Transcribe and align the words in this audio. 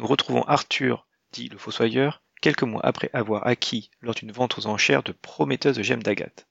Nous 0.00 0.06
retrouvons 0.06 0.44
Arthur, 0.44 1.06
dit 1.30 1.50
le 1.50 1.58
Fossoyeur, 1.58 2.22
quelques 2.40 2.62
mois 2.62 2.80
après 2.82 3.10
avoir 3.12 3.46
acquis, 3.46 3.90
lors 4.00 4.14
d'une 4.14 4.32
vente 4.32 4.56
aux 4.56 4.66
enchères, 4.66 5.02
de 5.02 5.12
prometteuses 5.12 5.82
gemmes 5.82 6.02
d'agate. 6.02 6.48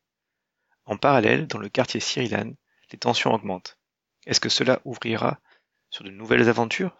En 0.85 0.97
parallèle, 0.97 1.47
dans 1.47 1.57
le 1.57 1.67
quartier 1.67 1.99
Cyrilan, 1.99 2.53
les 2.91 2.99
tensions 2.99 3.33
augmentent. 3.33 3.79
Est-ce 4.27 4.39
que 4.39 4.49
cela 4.49 4.81
ouvrira 4.85 5.39
sur 5.89 6.03
de 6.03 6.11
nouvelles 6.11 6.47
aventures? 6.47 6.95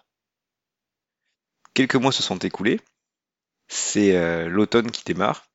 Quelques 1.76 1.94
mois 1.94 2.12
se 2.12 2.24
sont 2.24 2.40
écoulés. 2.40 2.82
C'est 3.68 4.18
euh, 4.18 4.50
l'automne 4.50 4.90
qui 4.90 5.04
démarre, 5.04 5.52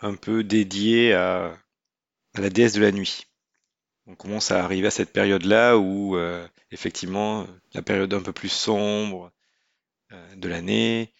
un 0.00 0.16
peu 0.16 0.42
dédié 0.42 1.14
à, 1.14 1.56
la 2.34 2.50
déesse 2.50 2.72
de 2.72 2.82
la 2.82 2.90
nuit. 2.90 3.28
On 4.08 4.16
commence 4.16 4.50
à 4.50 4.64
arriver 4.64 4.88
à 4.88 4.90
cette 4.90 5.12
période-là 5.12 5.76
où, 5.78 6.16
euh, 6.16 6.48
effectivement, 6.72 7.46
la 7.74 7.82
période 7.82 8.12
un 8.12 8.22
peu 8.22 8.32
plus 8.32 8.48
sombre, 8.48 9.30
de 10.10 10.48
l'année. 10.48 11.12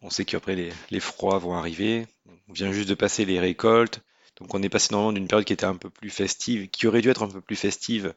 On 0.00 0.10
sait 0.10 0.24
qu'après 0.24 0.54
les, 0.54 0.72
les, 0.90 1.00
froids 1.00 1.38
vont 1.38 1.54
arriver. 1.54 2.06
On 2.48 2.52
vient 2.52 2.72
juste 2.72 2.88
de 2.88 2.94
passer 2.94 3.24
les 3.24 3.40
récoltes. 3.40 4.00
Donc 4.36 4.54
on 4.54 4.62
est 4.62 4.68
passé 4.68 4.88
normalement 4.90 5.12
d'une 5.12 5.28
période 5.28 5.46
qui 5.46 5.52
était 5.52 5.64
un 5.64 5.76
peu 5.76 5.90
plus 5.90 6.10
festive, 6.10 6.68
qui 6.68 6.86
aurait 6.86 7.00
dû 7.00 7.08
être 7.08 7.22
un 7.22 7.28
peu 7.28 7.40
plus 7.40 7.56
festive, 7.56 8.14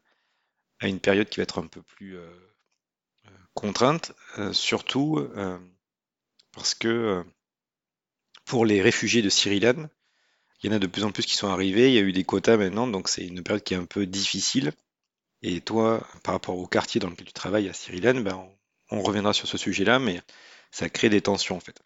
à 0.80 0.88
une 0.88 1.00
période 1.00 1.30
qui 1.30 1.38
va 1.38 1.44
être 1.44 1.60
un 1.60 1.68
peu 1.68 1.82
plus 1.82 2.18
euh, 2.18 2.30
contrainte, 3.58 4.14
euh, 4.38 4.54
surtout 4.54 5.18
euh, 5.18 5.58
parce 6.54 6.76
que 6.76 6.88
euh, 6.88 7.24
pour 8.46 8.66
les 8.66 8.82
réfugiés 8.82 9.24
de 9.24 9.30
Cyrilan, 9.30 9.90
il 10.62 10.70
y 10.70 10.74
en 10.74 10.76
a 10.76 10.80
de 10.80 10.88
plus 10.88 11.04
en 11.04 11.12
plus 11.12 11.26
qui 11.26 11.36
sont 11.36 11.48
arrivés, 11.48 11.90
il 11.90 11.96
y 11.96 11.98
a 11.98 12.02
eu 12.02 12.12
des 12.12 12.24
quotas 12.24 12.58
maintenant, 12.58 12.88
donc 12.88 13.10
c'est 13.10 13.26
une 13.26 13.44
période 13.44 13.64
qui 13.64 13.74
est 13.74 13.78
un 13.78 13.86
peu 13.86 14.06
difficile. 14.06 14.72
Et 15.42 15.62
toi, 15.62 16.08
par 16.24 16.36
rapport 16.36 16.58
au 16.58 16.68
quartier 16.68 17.00
dans 17.00 17.10
lequel 17.10 17.28
tu 17.28 17.34
travailles 17.34 17.70
à 17.70 17.74
Cyrilan, 17.74 18.22
ben, 18.22 18.48
on 18.90 19.02
reviendra 19.02 19.34
sur 19.34 19.48
ce 19.48 19.58
sujet-là, 19.58 20.00
mais 20.00 20.22
ça 20.72 20.90
crée 20.90 21.10
des 21.10 21.22
tensions 21.22 21.58
en 21.58 21.60
fait. 21.60 21.82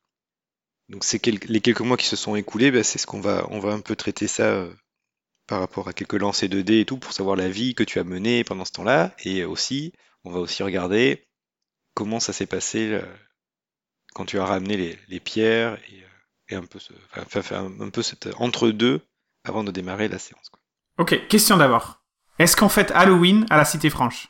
Donc 0.90 1.04
c'est 1.04 1.26
les 1.26 1.62
quelques 1.62 1.82
mois 1.82 1.98
qui 1.98 2.08
se 2.08 2.16
sont 2.16 2.36
écoulés, 2.36 2.72
ben, 2.72 2.84
c'est 2.84 2.98
ce 2.98 3.08
qu'on 3.08 3.22
va, 3.22 3.48
on 3.50 3.60
va 3.60 3.72
un 3.72 3.80
peu 3.80 3.96
traiter 3.96 4.28
ça 4.28 4.44
euh, 4.44 4.74
par 5.48 5.60
rapport 5.60 5.88
à 5.88 5.94
quelques 5.94 6.14
lancers 6.14 6.50
de 6.50 6.62
dés 6.62 6.82
et 6.82 6.86
tout 6.86 6.98
pour 6.98 7.14
savoir 7.14 7.36
la 7.36 7.50
vie 7.50 7.76
que 7.76 7.84
tu 7.84 8.00
as 8.00 8.04
menée 8.04 8.44
pendant 8.44 8.66
ce 8.66 8.72
temps-là, 8.74 9.14
et 9.24 9.46
aussi, 9.46 9.94
on 10.24 10.32
va 10.32 10.40
aussi 10.40 10.64
regarder 10.64 11.28
comment 11.94 12.20
ça 12.20 12.34
s'est 12.34 12.46
passé 12.46 12.90
euh, 12.92 13.02
quand 14.14 14.26
tu 14.26 14.40
as 14.40 14.46
ramené 14.46 14.98
les, 15.08 15.20
pierres 15.20 15.76
et, 15.90 16.04
euh, 16.04 16.08
et, 16.50 16.56
un 16.56 16.66
peu, 16.66 16.80
ce, 16.80 16.94
enfin, 17.36 17.72
un, 17.80 17.90
peu 17.90 18.02
cet 18.02 18.30
entre-deux 18.38 19.02
avant 19.46 19.64
de 19.64 19.72
démarrer 19.72 20.10
la 20.10 20.20
séance. 20.20 20.52
Ok, 20.98 21.28
question 21.28 21.58
d'abord. 21.58 22.04
Est-ce 22.38 22.58
qu'en 22.58 22.70
fait 22.70 22.92
Halloween 22.92 23.46
à 23.50 23.58
la 23.58 23.66
Cité 23.66 23.90
Franche 23.90 24.28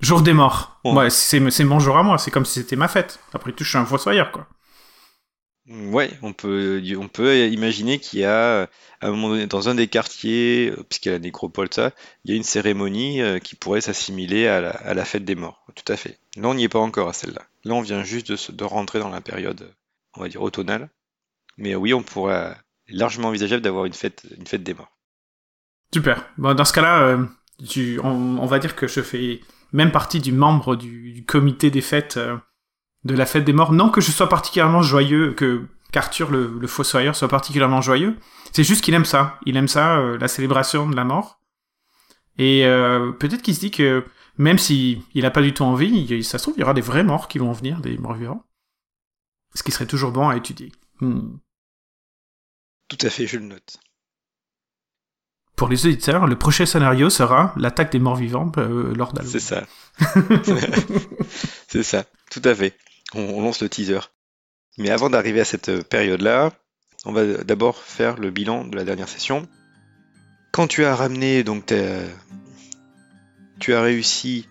Jour 0.00 0.22
des 0.22 0.32
morts. 0.32 0.80
Ouais, 0.84 1.10
c'est 1.10 1.40
mon 1.40 1.78
jour 1.78 1.96
à 1.96 2.02
moi, 2.02 2.18
c'est 2.18 2.30
comme 2.30 2.46
si 2.46 2.60
c'était 2.60 2.76
ma 2.76 2.88
fête. 2.88 3.20
Après 3.32 3.52
tout, 3.52 3.64
je 3.64 3.68
suis 3.68 3.78
un 3.78 3.84
fossoyeur, 3.84 4.32
quoi. 4.32 4.48
Ouais, 5.68 6.10
on 6.22 6.32
peut, 6.32 6.82
on 6.98 7.06
peut 7.06 7.46
imaginer 7.48 8.00
qu'il 8.00 8.20
y 8.20 8.24
a, 8.24 8.62
à 8.62 8.68
un 9.02 9.10
moment 9.10 9.28
donné, 9.28 9.46
dans 9.46 9.68
un 9.68 9.74
des 9.76 9.86
quartiers, 9.86 10.72
puisqu'il 10.88 11.10
y 11.10 11.12
a 11.12 11.14
la 11.14 11.20
nécropole, 11.20 11.68
ça, 11.70 11.92
il 12.24 12.30
y 12.30 12.34
a 12.34 12.36
une 12.36 12.42
cérémonie 12.42 13.22
euh, 13.22 13.38
qui 13.38 13.54
pourrait 13.54 13.82
s'assimiler 13.82 14.48
à 14.48 14.60
la, 14.60 14.70
à 14.70 14.94
la 14.94 15.04
fête 15.04 15.24
des 15.24 15.36
morts. 15.36 15.64
Tout 15.76 15.92
à 15.92 15.96
fait. 15.96 16.18
Là, 16.34 16.48
on 16.48 16.54
n'y 16.54 16.64
est 16.64 16.68
pas 16.68 16.80
encore 16.80 17.08
à 17.08 17.12
celle-là. 17.12 17.42
Là, 17.64 17.74
on 17.74 17.82
vient 17.82 18.02
juste 18.02 18.30
de, 18.30 18.36
se, 18.36 18.50
de 18.50 18.64
rentrer 18.64 18.98
dans 18.98 19.10
la 19.10 19.20
période, 19.20 19.72
on 20.16 20.22
va 20.22 20.28
dire, 20.28 20.42
automnale. 20.42 20.88
Mais 21.56 21.76
oui, 21.76 21.94
on 21.94 22.02
pourrait 22.02 22.56
largement 22.88 23.28
envisageable 23.28 23.62
d'avoir 23.62 23.84
une 23.84 23.92
fête, 23.92 24.26
une 24.36 24.46
fête 24.46 24.64
des 24.64 24.74
morts. 24.74 24.90
Super. 25.94 26.24
Bon, 26.36 26.54
dans 26.54 26.64
ce 26.64 26.72
cas-là, 26.72 27.02
euh, 27.02 27.24
tu, 27.68 28.00
on, 28.02 28.38
on 28.38 28.46
va 28.46 28.58
dire 28.58 28.74
que 28.74 28.88
je 28.88 29.02
fais 29.02 29.40
même 29.72 29.92
partie 29.92 30.20
du 30.20 30.32
membre 30.32 30.76
du, 30.76 31.24
comité 31.26 31.70
des 31.70 31.80
fêtes 31.80 32.16
euh, 32.16 32.36
de 33.04 33.14
la 33.14 33.26
fête 33.26 33.44
des 33.44 33.52
morts. 33.52 33.72
Non 33.72 33.90
que 33.90 34.00
je 34.00 34.10
sois 34.10 34.28
particulièrement 34.28 34.82
joyeux, 34.82 35.32
que 35.32 35.66
qu'Arthur 35.92 36.30
le, 36.30 36.58
le 36.58 36.66
fossoyeur 36.66 37.16
soit 37.16 37.28
particulièrement 37.28 37.80
joyeux. 37.80 38.16
C'est 38.52 38.64
juste 38.64 38.82
qu'il 38.82 38.94
aime 38.94 39.04
ça. 39.04 39.38
Il 39.46 39.56
aime 39.56 39.68
ça, 39.68 39.98
euh, 39.98 40.18
la 40.18 40.28
célébration 40.28 40.88
de 40.88 40.96
la 40.96 41.04
mort. 41.04 41.40
Et 42.38 42.64
euh, 42.64 43.12
peut-être 43.12 43.42
qu'il 43.42 43.54
se 43.54 43.60
dit 43.60 43.70
que 43.70 44.04
même 44.38 44.58
si 44.58 45.02
il 45.14 45.26
a 45.26 45.30
pas 45.30 45.42
du 45.42 45.52
tout 45.52 45.64
envie, 45.64 46.24
ça 46.24 46.38
se 46.38 46.44
trouve 46.44 46.54
il 46.56 46.60
y 46.60 46.62
aura 46.62 46.74
des 46.74 46.80
vrais 46.80 47.04
morts 47.04 47.28
qui 47.28 47.38
vont 47.38 47.52
venir, 47.52 47.80
des 47.80 47.98
morts 47.98 48.14
vivants. 48.14 48.44
Ce 49.54 49.62
qui 49.62 49.72
serait 49.72 49.86
toujours 49.86 50.12
bon 50.12 50.28
à 50.28 50.36
étudier. 50.36 50.72
Hmm. 51.00 51.36
Tout 52.88 52.98
à 53.02 53.10
fait, 53.10 53.26
je 53.26 53.36
le 53.36 53.44
note. 53.44 53.78
Pour 55.60 55.68
les 55.68 55.84
auditeurs, 55.84 56.26
le 56.26 56.36
prochain 56.36 56.64
scénario 56.64 57.10
sera 57.10 57.52
l'attaque 57.54 57.92
des 57.92 57.98
morts 57.98 58.16
vivants 58.16 58.50
euh, 58.56 58.94
lors 58.94 59.12
d'Halloween. 59.12 59.38
C'est 59.38 59.40
ça. 59.40 59.66
C'est 61.68 61.82
ça, 61.82 62.06
tout 62.30 62.40
à 62.44 62.54
fait. 62.54 62.78
On, 63.14 63.42
lance 63.42 63.60
le 63.60 63.68
teaser. 63.68 63.98
Mais 64.78 64.88
avant 64.88 65.10
d'arriver 65.10 65.38
à 65.38 65.44
cette 65.44 65.86
période-là, 65.86 66.52
on 67.04 67.12
va 67.12 67.44
d'abord 67.44 67.76
faire 67.76 68.16
le 68.16 68.30
bilan 68.30 68.64
de 68.64 68.74
la 68.74 68.84
dernière 68.84 69.10
session. 69.10 69.46
Quand 70.50 70.66
tu 70.66 70.86
as 70.86 70.96
ramené, 70.96 71.44
donc 71.44 71.70
tu 73.58 73.74
as 73.74 73.82
réussi 73.82 74.48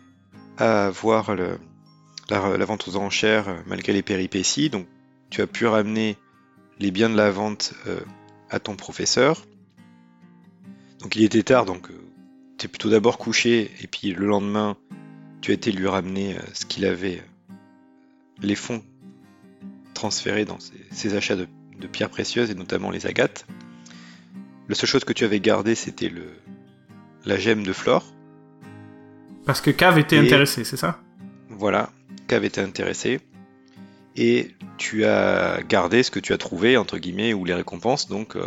à 0.60 0.92
voir 0.92 1.36
la, 1.36 2.66
vente 2.66 2.88
aux 2.88 2.98
enchères 2.98 3.48
malgré 3.66 3.94
les 3.94 4.04
péripéties, 4.04 4.70
donc 4.70 4.86
tu 5.32 5.42
as 5.42 5.48
pu 5.48 5.66
ramener 5.66 6.18
les 6.78 6.92
biens 6.92 7.10
de 7.10 7.18
la 7.18 7.32
vente 7.32 7.74
euh, 7.88 8.00
à 8.52 8.60
ton 8.60 8.76
professeur. 8.76 9.42
Donc 11.00 11.16
il 11.16 11.24
était 11.24 11.44
tard, 11.44 11.66
donc 11.66 11.90
euh, 11.90 11.94
tu 12.58 12.66
es 12.66 12.68
plutôt 12.68 12.90
d'abord 12.90 13.18
couché, 13.18 13.72
et 13.82 13.88
puis 13.88 14.12
le 14.14 14.28
lendemain, 14.28 14.78
tu 15.42 15.52
as 15.52 15.54
été 15.54 15.72
lui 15.72 15.88
ramener 15.88 16.38
euh, 16.38 16.42
ce 16.54 16.66
qu'il 16.66 16.86
avait, 16.86 17.20
euh, 17.20 17.54
les 18.42 18.56
fonds 18.56 18.84
transférés 19.94 20.46
dans 20.46 20.60
ses, 20.60 20.74
ses 20.92 21.16
achats 21.16 21.36
de, 21.36 21.48
de, 21.80 21.88
pierres 21.88 22.10
précieuses, 22.10 22.52
et 22.52 22.56
notamment 22.56 22.92
les 22.92 23.06
agates. 23.06 23.46
La 24.68 24.76
seule 24.76 24.90
chose 24.90 25.06
que 25.06 25.14
tu 25.14 25.24
avais 25.24 25.40
gardé, 25.40 25.74
c'était 25.76 26.10
le 26.10 26.26
la 27.26 27.38
gemme 27.38 27.64
de 27.64 27.74
Flore. 27.74 28.06
Parce 29.46 29.62
que 29.62 29.72
Cave 29.72 29.98
était 29.98 30.16
et, 30.16 30.20
intéressé, 30.20 30.64
c'est 30.64 30.78
ça? 30.78 31.02
Voilà, 31.50 31.92
Cave 32.28 32.46
était 32.46 32.62
intéressé. 32.62 33.20
Et 34.16 34.52
tu 34.78 35.06
as 35.06 35.62
gardé 35.68 36.04
ce 36.04 36.12
que 36.12 36.20
tu 36.20 36.34
as 36.34 36.38
trouvé, 36.38 36.78
entre 36.78 36.98
guillemets, 36.98 37.34
ou 37.34 37.46
les 37.46 37.54
récompenses, 37.54 38.08
donc 38.08 38.38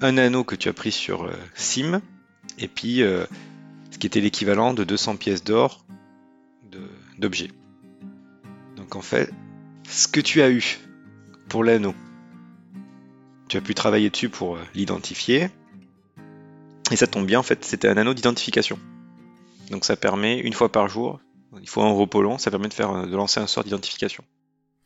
un 0.00 0.18
anneau 0.18 0.44
que 0.44 0.54
tu 0.54 0.68
as 0.68 0.72
pris 0.72 0.92
sur 0.92 1.24
euh, 1.24 1.32
Sim, 1.54 2.00
et 2.58 2.68
puis 2.68 3.02
euh, 3.02 3.24
ce 3.90 3.98
qui 3.98 4.06
était 4.06 4.20
l'équivalent 4.20 4.74
de 4.74 4.84
200 4.84 5.16
pièces 5.16 5.44
d'or 5.44 5.84
d'objets. 7.18 7.50
Donc 8.76 8.94
en 8.94 9.00
fait, 9.00 9.32
ce 9.88 10.06
que 10.06 10.20
tu 10.20 10.42
as 10.42 10.50
eu 10.50 10.78
pour 11.48 11.64
l'anneau, 11.64 11.94
tu 13.48 13.56
as 13.56 13.60
pu 13.62 13.74
travailler 13.74 14.10
dessus 14.10 14.28
pour 14.28 14.56
euh, 14.56 14.60
l'identifier, 14.74 15.48
et 16.90 16.96
ça 16.96 17.06
tombe 17.06 17.26
bien, 17.26 17.38
en 17.38 17.42
fait, 17.42 17.64
c'était 17.64 17.88
un 17.88 17.96
anneau 17.96 18.14
d'identification. 18.14 18.78
Donc 19.70 19.84
ça 19.84 19.96
permet, 19.96 20.38
une 20.38 20.52
fois 20.52 20.70
par 20.70 20.88
jour, 20.88 21.20
Il 21.62 21.68
faut 21.68 21.82
un 21.82 21.92
repos 21.92 22.20
long, 22.20 22.38
ça 22.38 22.50
permet 22.50 22.68
de, 22.68 22.74
faire, 22.74 23.06
de 23.06 23.16
lancer 23.16 23.40
un 23.40 23.46
sort 23.46 23.64
d'identification. 23.64 24.22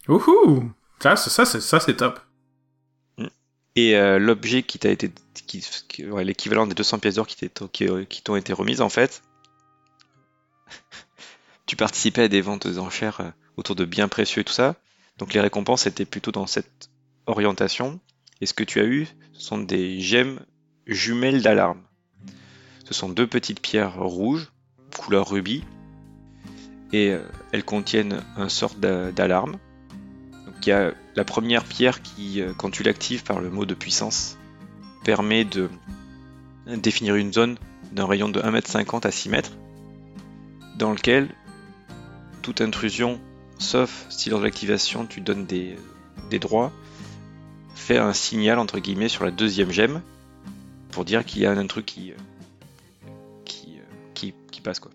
Ouhou 0.09 0.71
Ça, 1.03 1.17
ça, 1.17 1.45
ça, 1.45 1.81
c'est 1.81 1.97
top. 1.97 2.21
Et 3.81 3.97
euh, 3.97 4.19
l'objet 4.19 4.63
qui 4.63 4.79
t'a 4.79 4.91
été. 4.91 5.11
L'équivalent 5.99 6.67
des 6.67 6.75
200 6.75 6.99
pièces 6.99 7.15
d'or 7.15 7.27
qui, 7.27 7.49
qui, 7.73 8.23
t'ont 8.23 8.37
été 8.37 8.53
remises, 8.53 8.83
en 8.83 8.91
fait, 8.91 9.23
tu 11.67 11.77
participais 11.77 12.25
à 12.25 12.29
des 12.29 12.43
ventes 12.43 12.67
aux 12.67 12.79
enchères 12.79 13.21
euh, 13.21 13.31
autour 13.57 13.75
de 13.77 13.87
biens 13.87 14.07
précieux 14.07 14.43
et 14.43 14.45
tout 14.45 14.53
ça. 14.53 14.77
Donc 15.17 15.33
les 15.33 15.41
récompenses 15.41 15.87
étaient 15.87 16.05
plutôt 16.05 16.31
dans 16.31 16.47
cette 16.47 16.91
orientation. 17.27 18.01
Et 18.43 18.47
ce 18.47 18.53
que 18.53 18.65
tu 18.65 18.81
as 18.81 18.85
eu, 18.85 19.09
ce 19.33 19.41
sont 19.41 19.59
des 19.59 19.99
gemmes 19.99 20.41
jumelles 20.87 21.41
d'alarme. 21.41 21.83
Ce 22.85 22.93
sont 22.93 23.09
deux 23.09 23.27
petites 23.27 23.61
pierres 23.61 23.99
rouges, 23.99 24.53
couleur 24.97 25.31
rubis, 25.31 25.65
et 26.93 27.13
euh, 27.13 27.23
elles 27.53 27.65
contiennent 27.65 28.23
un 28.37 28.51
sort 28.51 28.75
d'alarme. 28.75 29.57
Y 30.67 30.73
a 30.73 30.93
la 31.17 31.25
première 31.25 31.65
pierre 31.65 32.03
qui, 32.03 32.41
euh, 32.41 32.53
quand 32.57 32.71
tu 32.71 32.83
l'actives 32.83 33.25
par 33.25 33.41
le 33.41 33.51
mot 33.51 33.65
de 33.65 33.75
puissance, 33.75 34.37
permet 35.05 35.45
de 35.45 35.71
définir 36.67 37.15
une 37.17 37.33
zone 37.33 37.57
d'un 37.93 38.07
rayon 38.07 38.29
de 38.29 38.41
1m50 38.41 39.07
à 39.07 39.11
6 39.11 39.29
mètres, 39.29 39.53
dans 40.77 40.93
lequel 40.93 41.29
toute 42.43 42.61
intrusion, 42.61 43.21
sauf 43.59 44.07
si 44.09 44.31
lors 44.31 44.41
de 44.41 44.45
l'activation 44.45 45.07
tu 45.07 45.21
donnes 45.21 45.47
des, 45.47 45.77
droits, 46.39 46.73
fait 47.75 47.99
un 47.99 48.13
signal 48.13 48.59
entre 48.59 48.79
guillemets 48.79 49.09
sur 49.09 49.25
la 49.25 49.31
deuxième 49.31 49.71
gemme 49.71 50.03
pour 50.91 51.05
dire 51.05 51.25
qu'il 51.25 51.43
y 51.43 51.47
a 51.47 51.53
un 51.53 51.67
truc 51.67 51.87
qui, 51.87 52.13
qui, 53.45 53.79
qui, 54.15 54.35
qui 54.51 54.61
passe 54.61 54.81
quoi. 54.81 54.91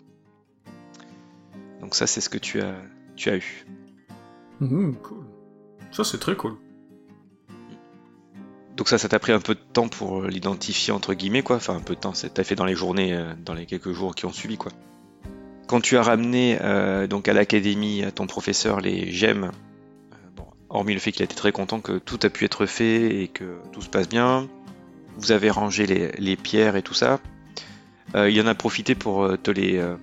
Donc 1.80 1.94
ça 1.94 2.06
c'est 2.06 2.20
ce 2.20 2.28
que 2.28 2.38
tu 2.38 2.60
as, 2.60 2.74
tu 3.16 3.30
as 3.30 3.36
eu. 3.36 3.66
Mmh, 4.60 4.94
cool. 5.02 5.24
Ça 5.90 6.04
c'est 6.04 6.18
très 6.18 6.36
cool. 6.36 6.56
Donc 8.76 8.88
ça, 8.88 8.98
ça 8.98 9.08
t'a 9.08 9.18
pris 9.18 9.32
un 9.32 9.40
peu 9.40 9.54
de 9.54 9.60
temps 9.72 9.88
pour 9.88 10.24
l'identifier 10.24 10.92
entre 10.92 11.14
guillemets 11.14 11.42
quoi. 11.42 11.56
Enfin 11.56 11.76
un 11.76 11.80
peu 11.80 11.94
de 11.94 12.00
temps, 12.00 12.12
t'as 12.12 12.44
fait 12.44 12.54
dans 12.54 12.66
les 12.66 12.74
journées, 12.74 13.14
euh, 13.14 13.32
dans 13.44 13.54
les 13.54 13.64
quelques 13.64 13.92
jours 13.92 14.14
qui 14.14 14.26
ont 14.26 14.32
suivi 14.32 14.58
quoi. 14.58 14.70
Quand 15.66 15.80
tu 15.80 15.96
as 15.96 16.02
ramené 16.02 16.58
euh, 16.60 17.06
donc 17.06 17.28
à 17.28 17.32
l'académie 17.32 18.04
à 18.04 18.10
ton 18.10 18.26
professeur 18.26 18.80
les 18.80 19.10
gemmes, 19.12 19.50
euh, 20.12 20.42
hormis 20.68 20.92
le 20.92 21.00
fait 21.00 21.12
qu'il 21.12 21.22
été 21.22 21.34
très 21.34 21.52
content 21.52 21.80
que 21.80 21.98
tout 21.98 22.18
a 22.22 22.28
pu 22.28 22.44
être 22.44 22.66
fait 22.66 23.22
et 23.22 23.28
que 23.28 23.56
tout 23.72 23.80
se 23.80 23.88
passe 23.88 24.08
bien, 24.08 24.46
vous 25.16 25.32
avez 25.32 25.50
rangé 25.50 25.86
les, 25.86 26.36
pierres 26.36 26.76
et 26.76 26.82
tout 26.82 26.94
ça. 26.94 27.20
Euh, 28.14 28.30
il 28.30 28.40
en 28.40 28.46
a 28.46 28.54
profité 28.54 28.94
pour 28.94 29.24
euh, 29.24 29.36
te 29.36 29.50
les, 29.50 29.78
euh, 29.78 29.96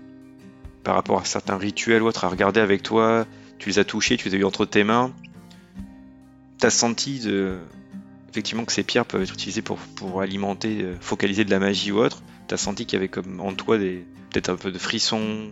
par 0.84 0.96
rapport 0.96 1.20
à 1.20 1.26
certains 1.26 1.58
rituels 1.58 2.02
ou 2.02 2.08
autres, 2.08 2.26
à 2.26 2.30
regarder 2.30 2.60
avec 2.60 2.84
toi. 2.84 3.26
Tu 3.60 3.70
les 3.70 3.80
as 3.80 3.86
touchés, 3.86 4.18
tu 4.18 4.30
les 4.30 4.36
as 4.36 4.38
eu 4.40 4.44
entre 4.44 4.66
tes 4.66 4.84
mains. 4.84 5.14
T'as 6.64 6.70
senti 6.70 7.20
de, 7.20 7.58
effectivement 8.30 8.64
que 8.64 8.72
ces 8.72 8.84
pierres 8.84 9.06
peuvent 9.06 9.22
être 9.22 9.34
utilisées 9.34 9.62
pour, 9.62 9.80
pour 9.80 10.22
alimenter, 10.22 10.82
euh, 10.82 10.96
focaliser 11.02 11.44
de 11.44 11.52
la 11.52 11.60
magie 11.60 11.92
ou 11.92 11.98
autre? 11.98 12.24
T'as 12.48 12.56
senti 12.56 12.86
qu'il 12.86 12.96
y 12.96 13.02
avait 13.02 13.10
comme 13.10 13.42
en 13.42 13.54
toi 13.54 13.78
des 13.78 14.06
peut-être 14.30 14.48
un 14.48 14.56
peu 14.56 14.72
de 14.72 14.78
frisson, 14.78 15.20
une 15.20 15.52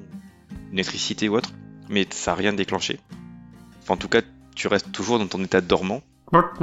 électricité 0.72 1.28
ou 1.28 1.36
autre, 1.36 1.52
mais 1.90 2.08
ça 2.12 2.32
n'a 2.32 2.36
rien 2.36 2.54
déclenché? 2.54 2.98
Enfin, 3.82 3.96
en 3.96 3.98
tout 3.98 4.08
cas, 4.08 4.22
tu 4.56 4.70
restes 4.70 4.90
toujours 4.94 5.20
dans 5.20 5.28
ton 5.28 5.44
état 5.44 5.60
dormant. 5.60 6.02
Donc 6.32 6.62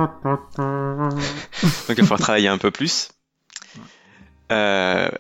il 1.91 1.97
va 1.97 2.03
falloir 2.05 2.21
travailler 2.21 2.49
un 2.49 2.57
peu 2.57 2.71
plus. 2.71 3.11
Euh, 4.51 5.11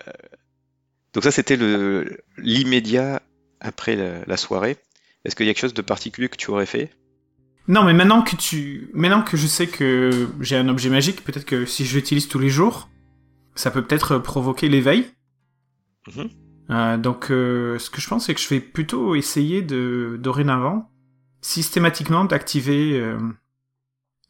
donc 1.13 1.23
ça, 1.23 1.31
c'était 1.31 1.57
le 1.57 2.25
l'immédiat 2.39 3.21
après 3.61 3.95
la, 3.95 4.25
la 4.25 4.37
soirée. 4.39 4.79
Est-ce 5.27 5.37
qu'il 5.37 5.45
y 5.45 5.51
a 5.51 5.53
quelque 5.53 5.61
chose 5.61 5.75
de 5.75 5.83
particulier 5.83 6.31
que 6.31 6.39
tu 6.39 6.51
aurais 6.51 6.65
fait? 6.65 6.89
Non, 7.69 7.85
mais 7.85 7.93
maintenant 7.93 8.23
que 8.23 8.35
tu, 8.35 8.91
maintenant 8.95 9.23
que 9.23 9.37
je 9.37 9.47
sais 9.47 9.67
que 9.67 10.29
j'ai 10.41 10.57
un 10.57 10.69
objet 10.69 10.89
magique, 10.89 11.23
peut-être 11.23 11.45
que 11.45 11.67
si 11.67 11.85
je 11.85 11.95
l'utilise 11.95 12.27
tous 12.27 12.39
les 12.39 12.49
jours, 12.49 12.89
ça 13.55 13.71
peut 13.71 13.83
peut-être 13.83 14.19
provoquer 14.19 14.69
l'éveil. 14.69 15.07
Mhm. 16.15 16.31
Euh, 16.71 16.97
donc, 16.97 17.31
euh, 17.31 17.79
ce 17.79 17.91
que 17.91 18.01
je 18.01 18.09
pense, 18.09 18.27
c'est 18.27 18.35
que 18.35 18.41
je 18.41 18.49
vais 18.49 18.61
plutôt 18.61 19.15
essayer 19.15 19.63
de, 19.63 20.19
dorénavant, 20.21 20.91
systématiquement 21.43 22.25
d'activer 22.25 22.99
euh, 22.99 23.19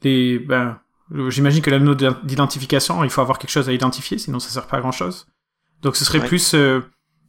les. 0.02 0.38
Ben, 0.40 0.78
j'imagine 1.28 1.62
que 1.62 1.70
l'anneau 1.70 1.94
d'identification, 1.94 3.02
il 3.04 3.10
faut 3.10 3.20
avoir 3.20 3.38
quelque 3.38 3.50
chose 3.50 3.68
à 3.68 3.72
identifier, 3.72 4.18
sinon 4.18 4.40
ça 4.40 4.50
sert 4.50 4.66
pas 4.66 4.78
à 4.78 4.80
grand 4.80 4.92
chose. 4.92 5.26
Donc, 5.82 5.96
ce 5.96 6.04
serait 6.04 6.20
Ouais. 6.20 6.26
plus 6.26 6.54
euh, 6.54 6.80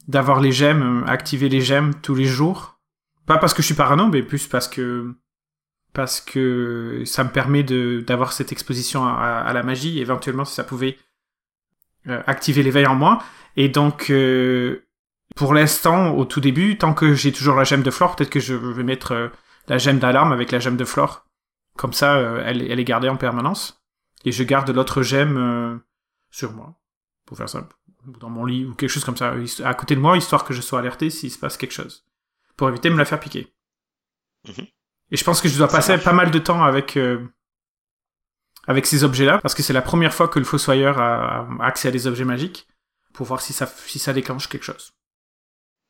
d'avoir 0.08 0.40
les 0.40 0.52
gemmes, 0.52 1.04
activer 1.06 1.48
les 1.48 1.60
gemmes 1.60 1.94
tous 2.02 2.16
les 2.16 2.24
jours. 2.24 2.78
Pas 3.26 3.38
parce 3.38 3.54
que 3.54 3.62
je 3.62 3.66
suis 3.66 3.74
parano, 3.76 4.08
mais 4.08 4.22
plus 4.22 4.48
parce 4.48 4.66
que 4.66 5.14
parce 5.92 6.20
que 6.20 7.02
ça 7.04 7.24
me 7.24 7.30
permet 7.30 7.62
d'avoir 7.62 8.32
cette 8.32 8.52
exposition 8.52 9.04
à, 9.06 9.12
à- 9.40 9.52
la 9.52 9.62
magie. 9.62 9.98
Éventuellement, 10.00 10.44
si 10.44 10.54
ça 10.54 10.64
pouvait 10.64 10.98
euh, 12.08 12.22
activer 12.26 12.62
l'éveil 12.62 12.86
en 12.86 12.94
moi. 12.94 13.22
Et 13.56 13.68
donc, 13.68 14.10
euh, 14.10 14.86
pour 15.36 15.54
l'instant, 15.54 16.14
au 16.16 16.24
tout 16.24 16.40
début, 16.40 16.78
tant 16.78 16.94
que 16.94 17.14
j'ai 17.14 17.32
toujours 17.32 17.56
la 17.56 17.64
gemme 17.64 17.82
de 17.82 17.90
flore, 17.90 18.16
peut-être 18.16 18.30
que 18.30 18.40
je 18.40 18.54
vais 18.54 18.82
mettre 18.84 19.12
euh, 19.12 19.28
la 19.68 19.78
gemme 19.78 19.98
d'alarme 19.98 20.32
avec 20.32 20.50
la 20.52 20.60
gemme 20.60 20.76
de 20.76 20.84
flore. 20.84 21.26
Comme 21.76 21.92
ça, 21.92 22.16
euh, 22.16 22.42
elle, 22.44 22.62
elle 22.70 22.80
est 22.80 22.84
gardée 22.84 23.08
en 23.08 23.16
permanence. 23.16 23.82
Et 24.24 24.32
je 24.32 24.44
garde 24.44 24.70
l'autre 24.70 25.02
gemme 25.02 25.36
euh, 25.38 25.78
sur 26.30 26.52
moi, 26.52 26.78
pour 27.26 27.36
faire 27.36 27.48
ça, 27.48 27.68
dans 28.20 28.30
mon 28.30 28.44
lit, 28.44 28.64
ou 28.66 28.74
quelque 28.74 28.90
chose 28.90 29.04
comme 29.04 29.16
ça, 29.16 29.34
à 29.64 29.74
côté 29.74 29.94
de 29.96 30.00
moi, 30.00 30.16
histoire 30.16 30.44
que 30.44 30.54
je 30.54 30.60
sois 30.60 30.78
alerté 30.78 31.10
s'il 31.10 31.30
se 31.30 31.38
passe 31.38 31.56
quelque 31.56 31.72
chose. 31.72 32.04
Pour 32.56 32.68
éviter 32.68 32.88
de 32.90 32.94
me 32.94 32.98
la 32.98 33.04
faire 33.06 33.20
piquer. 33.20 33.52
Mhm. 34.46 34.66
Et 35.10 35.16
je 35.16 35.24
pense 35.24 35.40
que 35.40 35.48
je 35.48 35.56
dois 35.58 35.68
Ça 35.68 35.76
passer 35.76 35.92
marche. 35.92 36.04
pas 36.04 36.12
mal 36.12 36.30
de 36.30 36.38
temps 36.38 36.62
avec... 36.62 36.96
euh, 36.96 37.26
avec 38.66 38.86
ces 38.86 39.04
objets-là, 39.04 39.38
parce 39.38 39.54
que 39.54 39.62
c'est 39.62 39.72
la 39.72 39.82
première 39.82 40.14
fois 40.14 40.28
que 40.28 40.38
le 40.38 40.44
Fossoyeur 40.44 40.98
a, 41.00 41.40
a 41.40 41.64
accès 41.64 41.88
à 41.88 41.90
des 41.90 42.06
objets 42.06 42.26
magiques, 42.26 42.68
pour 43.14 43.26
voir 43.26 43.40
si 43.40 43.52
ça, 43.52 43.66
si 43.66 43.98
ça 43.98 44.12
déclenche 44.12 44.48
quelque 44.48 44.62
chose. 44.64 44.92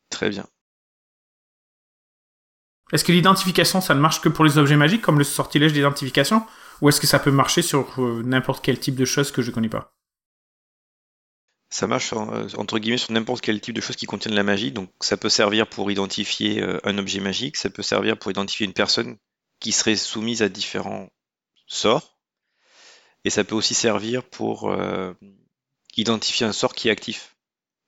Très 0.09 0.29
bien. 0.29 0.45
Est-ce 2.91 3.03
que 3.03 3.11
l'identification, 3.11 3.81
ça 3.81 3.93
ne 3.93 3.99
marche 3.99 4.21
que 4.21 4.29
pour 4.29 4.45
les 4.45 4.57
objets 4.57 4.77
magiques, 4.77 5.01
comme 5.01 5.17
le 5.19 5.23
sortilège 5.23 5.73
d'identification, 5.73 6.45
ou 6.81 6.89
est-ce 6.89 6.99
que 6.99 7.07
ça 7.07 7.19
peut 7.19 7.31
marcher 7.31 7.61
sur 7.61 8.01
euh, 8.01 8.23
n'importe 8.23 8.63
quel 8.63 8.79
type 8.79 8.95
de 8.95 9.05
choses 9.05 9.31
que 9.31 9.41
je 9.41 9.51
connais 9.51 9.69
pas? 9.69 9.93
Ça 11.71 11.87
marche 11.87 12.13
euh, 12.13 12.47
entre 12.57 12.77
guillemets 12.79 12.97
sur 12.99 13.11
n'importe 13.13 13.41
quel 13.41 13.59
type 13.61 13.73
de 13.73 13.81
choses 13.81 13.95
qui 13.95 14.05
contiennent 14.05 14.35
la 14.35 14.43
magie. 14.43 14.71
Donc 14.71 14.91
ça 14.99 15.17
peut 15.17 15.29
servir 15.29 15.67
pour 15.67 15.89
identifier 15.89 16.61
euh, 16.61 16.79
un 16.83 16.97
objet 16.99 17.19
magique, 17.19 17.57
ça 17.57 17.71
peut 17.71 17.81
servir 17.81 18.19
pour 18.19 18.29
identifier 18.29 18.67
une 18.67 18.73
personne 18.73 19.17
qui 19.59 19.71
serait 19.71 19.95
soumise 19.95 20.43
à 20.43 20.49
différents 20.49 21.09
sorts, 21.67 22.19
et 23.23 23.29
ça 23.31 23.43
peut 23.43 23.55
aussi 23.55 23.73
servir 23.73 24.23
pour 24.23 24.69
euh, 24.71 25.13
identifier 25.97 26.45
un 26.45 26.51
sort 26.53 26.73
qui 26.75 26.89
est 26.89 26.91
actif. 26.91 27.37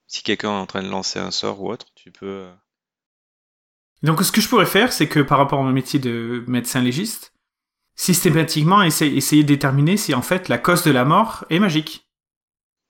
Si 0.07 0.23
quelqu'un 0.23 0.49
est 0.51 0.61
en 0.61 0.65
train 0.67 0.83
de 0.83 0.89
lancer 0.89 1.19
un 1.19 1.31
sort 1.31 1.61
ou 1.61 1.71
autre, 1.71 1.87
tu 1.95 2.11
peux. 2.11 2.25
euh, 2.25 2.53
Donc 4.03 4.21
ce 4.23 4.31
que 4.31 4.41
je 4.41 4.47
pourrais 4.49 4.65
faire, 4.65 4.93
c'est 4.93 5.07
que 5.09 5.19
par 5.19 5.37
rapport 5.37 5.59
à 5.59 5.63
mon 5.63 5.71
métier 5.71 5.99
de 5.99 6.43
médecin 6.47 6.81
légiste, 6.81 7.33
systématiquement 7.95 8.83
essayer, 8.83 9.15
essayer 9.17 9.43
de 9.43 9.47
déterminer 9.47 9.97
si 9.97 10.13
en 10.13 10.21
fait 10.21 10.49
la 10.49 10.57
cause 10.57 10.83
de 10.83 10.91
la 10.91 11.05
mort 11.05 11.45
est 11.49 11.59
magique. 11.59 12.07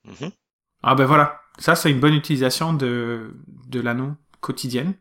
mhm. 0.04 0.32
Ah 0.84 0.96
ben 0.96 1.06
voilà, 1.06 1.42
ça 1.58 1.76
c'est 1.76 1.90
une 1.92 2.00
bonne 2.00 2.14
utilisation 2.14 2.74
de, 2.74 3.34
de 3.68 3.80
l'anneau 3.80 4.16
quotidienne. 4.42 4.96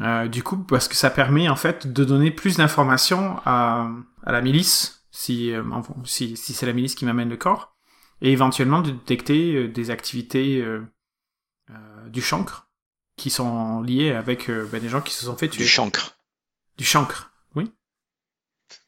Euh, 0.00 0.28
du 0.28 0.42
coup, 0.42 0.58
parce 0.58 0.88
que 0.88 0.94
ça 0.94 1.10
permet 1.10 1.48
en 1.48 1.56
fait 1.56 1.86
de 1.86 2.04
donner 2.04 2.30
plus 2.30 2.56
d'informations 2.56 3.40
à, 3.46 3.90
à 4.22 4.32
la 4.32 4.40
milice, 4.42 5.06
si, 5.10 5.52
euh, 5.52 5.62
si, 6.04 6.36
si 6.36 6.52
c'est 6.52 6.66
la 6.66 6.72
milice 6.72 6.94
qui 6.94 7.04
m'amène 7.06 7.30
le 7.30 7.36
corps, 7.36 7.74
et 8.20 8.32
éventuellement 8.32 8.82
de 8.82 8.90
détecter 8.90 9.54
euh, 9.54 9.68
des 9.68 9.90
activités 9.90 10.60
euh, 10.60 10.82
euh, 11.70 12.08
du 12.08 12.22
chancre 12.22 12.68
qui 13.16 13.30
sont 13.30 13.80
liées 13.82 14.12
avec 14.12 14.48
ben, 14.48 14.80
des 14.80 14.88
gens 14.88 15.00
qui 15.00 15.12
se 15.12 15.24
sont 15.24 15.36
fait 15.36 15.48
tuer. 15.48 15.64
Du 15.64 15.68
chancre. 15.68 16.18
Du 16.76 16.84
chancre, 16.84 17.32
oui. 17.56 17.72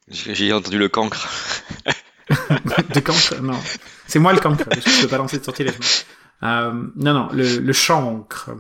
J'ai 0.07 0.37
j'ai 0.37 0.52
entendu 0.52 0.79
le 0.79 0.88
cancre. 0.88 1.29
de 2.95 3.01
cancre, 3.01 3.41
non. 3.43 3.59
C'est 4.07 4.19
moi 4.19 4.33
le 4.33 4.41
cancre, 4.41 4.65
je 4.75 5.03
peux 5.03 5.09
pas 5.09 5.19
lancer 5.19 5.39
de 5.39 5.45
sortilège. 5.45 5.75
Euh, 6.43 6.73
non, 6.97 7.13
non, 7.15 7.29
le, 7.33 7.59
le 7.59 7.73
chancre. 7.73 8.51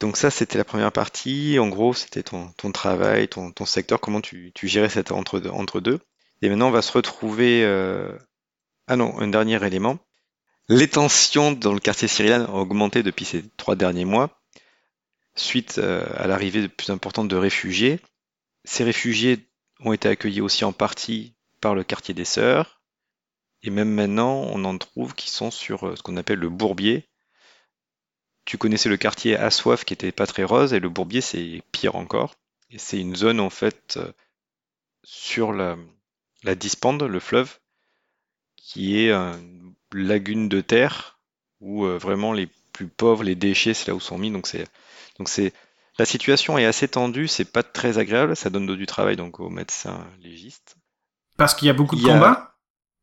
Donc 0.00 0.16
ça, 0.16 0.30
c'était 0.30 0.58
la 0.58 0.64
première 0.64 0.92
partie. 0.92 1.58
En 1.58 1.68
gros, 1.68 1.94
c'était 1.94 2.22
ton, 2.24 2.48
ton 2.56 2.72
travail, 2.72 3.28
ton, 3.28 3.52
ton 3.52 3.64
secteur, 3.64 4.00
comment 4.00 4.20
tu, 4.20 4.50
tu 4.54 4.66
gérais 4.68 4.88
cet 4.88 5.12
entre, 5.12 5.40
entre 5.50 5.80
deux. 5.80 6.00
Et 6.42 6.48
maintenant, 6.48 6.68
on 6.68 6.72
va 6.72 6.82
se 6.82 6.92
retrouver... 6.92 7.62
euh, 7.64 8.10
Ah 8.88 8.96
non, 8.96 9.18
un 9.20 9.28
dernier 9.28 9.64
élément. 9.66 9.98
Les 10.68 10.88
tensions 10.88 11.52
dans 11.52 11.72
le 11.74 11.80
quartier 11.80 12.08
syrien 12.08 12.46
ont 12.50 12.60
augmenté 12.60 13.02
depuis 13.02 13.24
ces 13.24 13.44
trois 13.56 13.76
derniers 13.76 14.04
mois, 14.06 14.40
suite 15.36 15.78
euh, 15.78 16.06
à 16.16 16.26
l'arrivée 16.26 16.62
de 16.62 16.66
plus 16.68 16.90
importante 16.90 17.28
de 17.28 17.36
réfugiés. 17.36 18.00
Ces 18.64 18.84
réfugiés 18.84 19.48
ont 19.84 19.92
été 19.92 20.08
accueillis 20.08 20.40
aussi 20.40 20.64
en 20.64 20.72
partie 20.72 21.34
par 21.60 21.74
le 21.74 21.84
quartier 21.84 22.14
des 22.14 22.24
Sœurs. 22.24 22.80
Et 23.62 23.70
même 23.70 23.90
maintenant, 23.92 24.32
on 24.52 24.64
en 24.64 24.76
trouve 24.78 25.14
qui 25.14 25.30
sont 25.30 25.50
sur 25.50 25.86
euh, 25.86 25.96
ce 25.96 26.02
qu'on 26.02 26.16
appelle 26.16 26.38
le 26.38 26.48
bourbier, 26.48 27.08
tu 28.44 28.58
connaissais 28.58 28.88
le 28.88 28.96
quartier 28.96 29.36
Assoif 29.36 29.84
qui 29.84 29.94
était 29.94 30.12
pas 30.12 30.26
très 30.26 30.44
rose 30.44 30.72
et 30.72 30.80
le 30.80 30.88
Bourbier 30.88 31.20
c'est 31.20 31.62
pire 31.72 31.96
encore. 31.96 32.34
Et 32.70 32.78
c'est 32.78 32.98
une 32.98 33.14
zone 33.16 33.40
en 33.40 33.50
fait 33.50 33.96
euh, 33.96 34.12
sur 35.04 35.52
la, 35.52 35.76
la 36.42 36.54
Dispande, 36.54 37.02
le 37.02 37.20
fleuve, 37.20 37.58
qui 38.56 38.98
est 38.98 39.12
une 39.12 39.74
lagune 39.92 40.48
de 40.48 40.60
terre 40.60 41.18
où 41.60 41.84
euh, 41.84 41.98
vraiment 41.98 42.32
les 42.32 42.48
plus 42.72 42.88
pauvres, 42.88 43.22
les 43.22 43.34
déchets, 43.34 43.74
c'est 43.74 43.88
là 43.88 43.94
où 43.94 44.00
sont 44.00 44.18
mis. 44.18 44.30
Donc 44.30 44.46
c'est 44.46 45.52
la 45.98 46.04
situation 46.04 46.58
est 46.58 46.64
assez 46.64 46.88
tendue, 46.88 47.28
c'est 47.28 47.50
pas 47.50 47.62
très 47.62 47.98
agréable, 47.98 48.36
ça 48.36 48.50
donne 48.50 48.74
du 48.74 48.86
travail 48.86 49.16
donc 49.16 49.40
aux 49.40 49.50
médecins 49.50 50.06
légistes. 50.20 50.76
Parce 51.36 51.54
qu'il 51.54 51.66
y 51.66 51.70
a 51.70 51.74
beaucoup 51.74 51.96
de 51.96 52.02
combats 52.02 52.56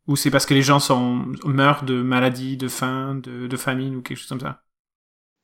Ou 0.08 0.16
c'est 0.16 0.32
parce 0.32 0.46
que 0.46 0.54
les 0.54 0.62
gens 0.62 0.80
sont, 0.80 1.26
meurent 1.46 1.84
de 1.84 2.02
maladies, 2.02 2.58
de 2.58 2.68
faim, 2.68 3.16
de, 3.16 3.48
de 3.48 3.58
famine 3.58 3.96
ou 3.96 4.02
quelque 4.02 4.18
chose 4.18 4.30
comme 4.30 4.40
ça? 4.40 4.64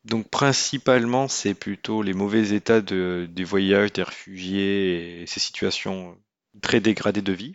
Donc 0.03 0.29
principalement, 0.29 1.27
c'est 1.27 1.55
plutôt 1.55 2.03
les 2.03 2.13
mauvais 2.13 2.53
états 2.53 2.81
de, 2.81 3.27
des 3.29 3.43
voyages 3.43 3.91
des 3.93 4.03
réfugiés 4.03 5.21
et 5.21 5.27
ces 5.27 5.39
situations 5.39 6.17
très 6.61 6.79
dégradées 6.79 7.23
de 7.23 7.33
vie. 7.33 7.53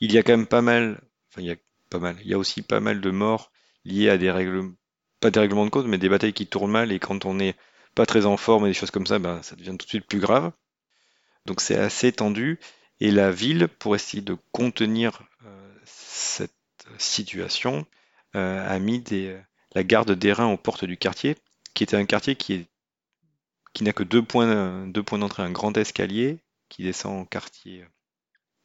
Il 0.00 0.12
y 0.12 0.18
a 0.18 0.22
quand 0.22 0.32
même 0.32 0.46
pas 0.46 0.62
mal, 0.62 1.00
enfin 1.30 1.42
il 1.42 1.46
y 1.46 1.50
a 1.52 1.56
pas 1.90 1.98
mal, 1.98 2.16
il 2.22 2.28
y 2.30 2.34
a 2.34 2.38
aussi 2.38 2.62
pas 2.62 2.80
mal 2.80 3.00
de 3.00 3.10
morts 3.10 3.52
liées 3.84 4.08
à 4.08 4.18
des 4.18 4.30
règles, 4.30 4.72
pas 5.20 5.30
des 5.30 5.40
règlements 5.40 5.66
de 5.66 5.70
cause, 5.70 5.86
mais 5.86 5.98
des 5.98 6.08
batailles 6.08 6.32
qui 6.32 6.46
tournent 6.46 6.70
mal 6.70 6.92
et 6.92 6.98
quand 6.98 7.26
on 7.26 7.34
n'est 7.34 7.56
pas 7.94 8.06
très 8.06 8.26
en 8.26 8.36
forme 8.36 8.66
et 8.66 8.68
des 8.68 8.74
choses 8.74 8.90
comme 8.90 9.06
ça, 9.06 9.18
ben, 9.18 9.42
ça 9.42 9.56
devient 9.56 9.76
tout 9.78 9.86
de 9.86 9.90
suite 9.90 10.06
plus 10.06 10.20
grave. 10.20 10.52
Donc 11.46 11.60
c'est 11.60 11.76
assez 11.76 12.12
tendu 12.12 12.58
et 13.00 13.10
la 13.10 13.32
ville, 13.32 13.66
pour 13.66 13.96
essayer 13.96 14.22
de 14.22 14.36
contenir 14.52 15.22
euh, 15.44 15.74
cette 15.84 16.52
situation, 16.98 17.84
euh, 18.36 18.66
a 18.66 18.78
mis 18.78 19.00
des, 19.00 19.36
la 19.74 19.82
garde 19.82 20.12
d'airain 20.12 20.46
aux 20.46 20.56
portes 20.56 20.84
du 20.84 20.96
quartier 20.96 21.36
qui 21.74 21.82
était 21.82 21.96
un 21.96 22.04
quartier 22.04 22.36
qui 22.36 22.68
n'a 23.80 23.92
que 23.92 24.02
deux 24.02 24.22
points, 24.22 24.86
d'entrée, 24.86 25.42
un 25.42 25.50
grand 25.50 25.76
escalier 25.76 26.38
qui 26.68 26.82
descend 26.84 27.22
au 27.22 27.24
quartier 27.24 27.84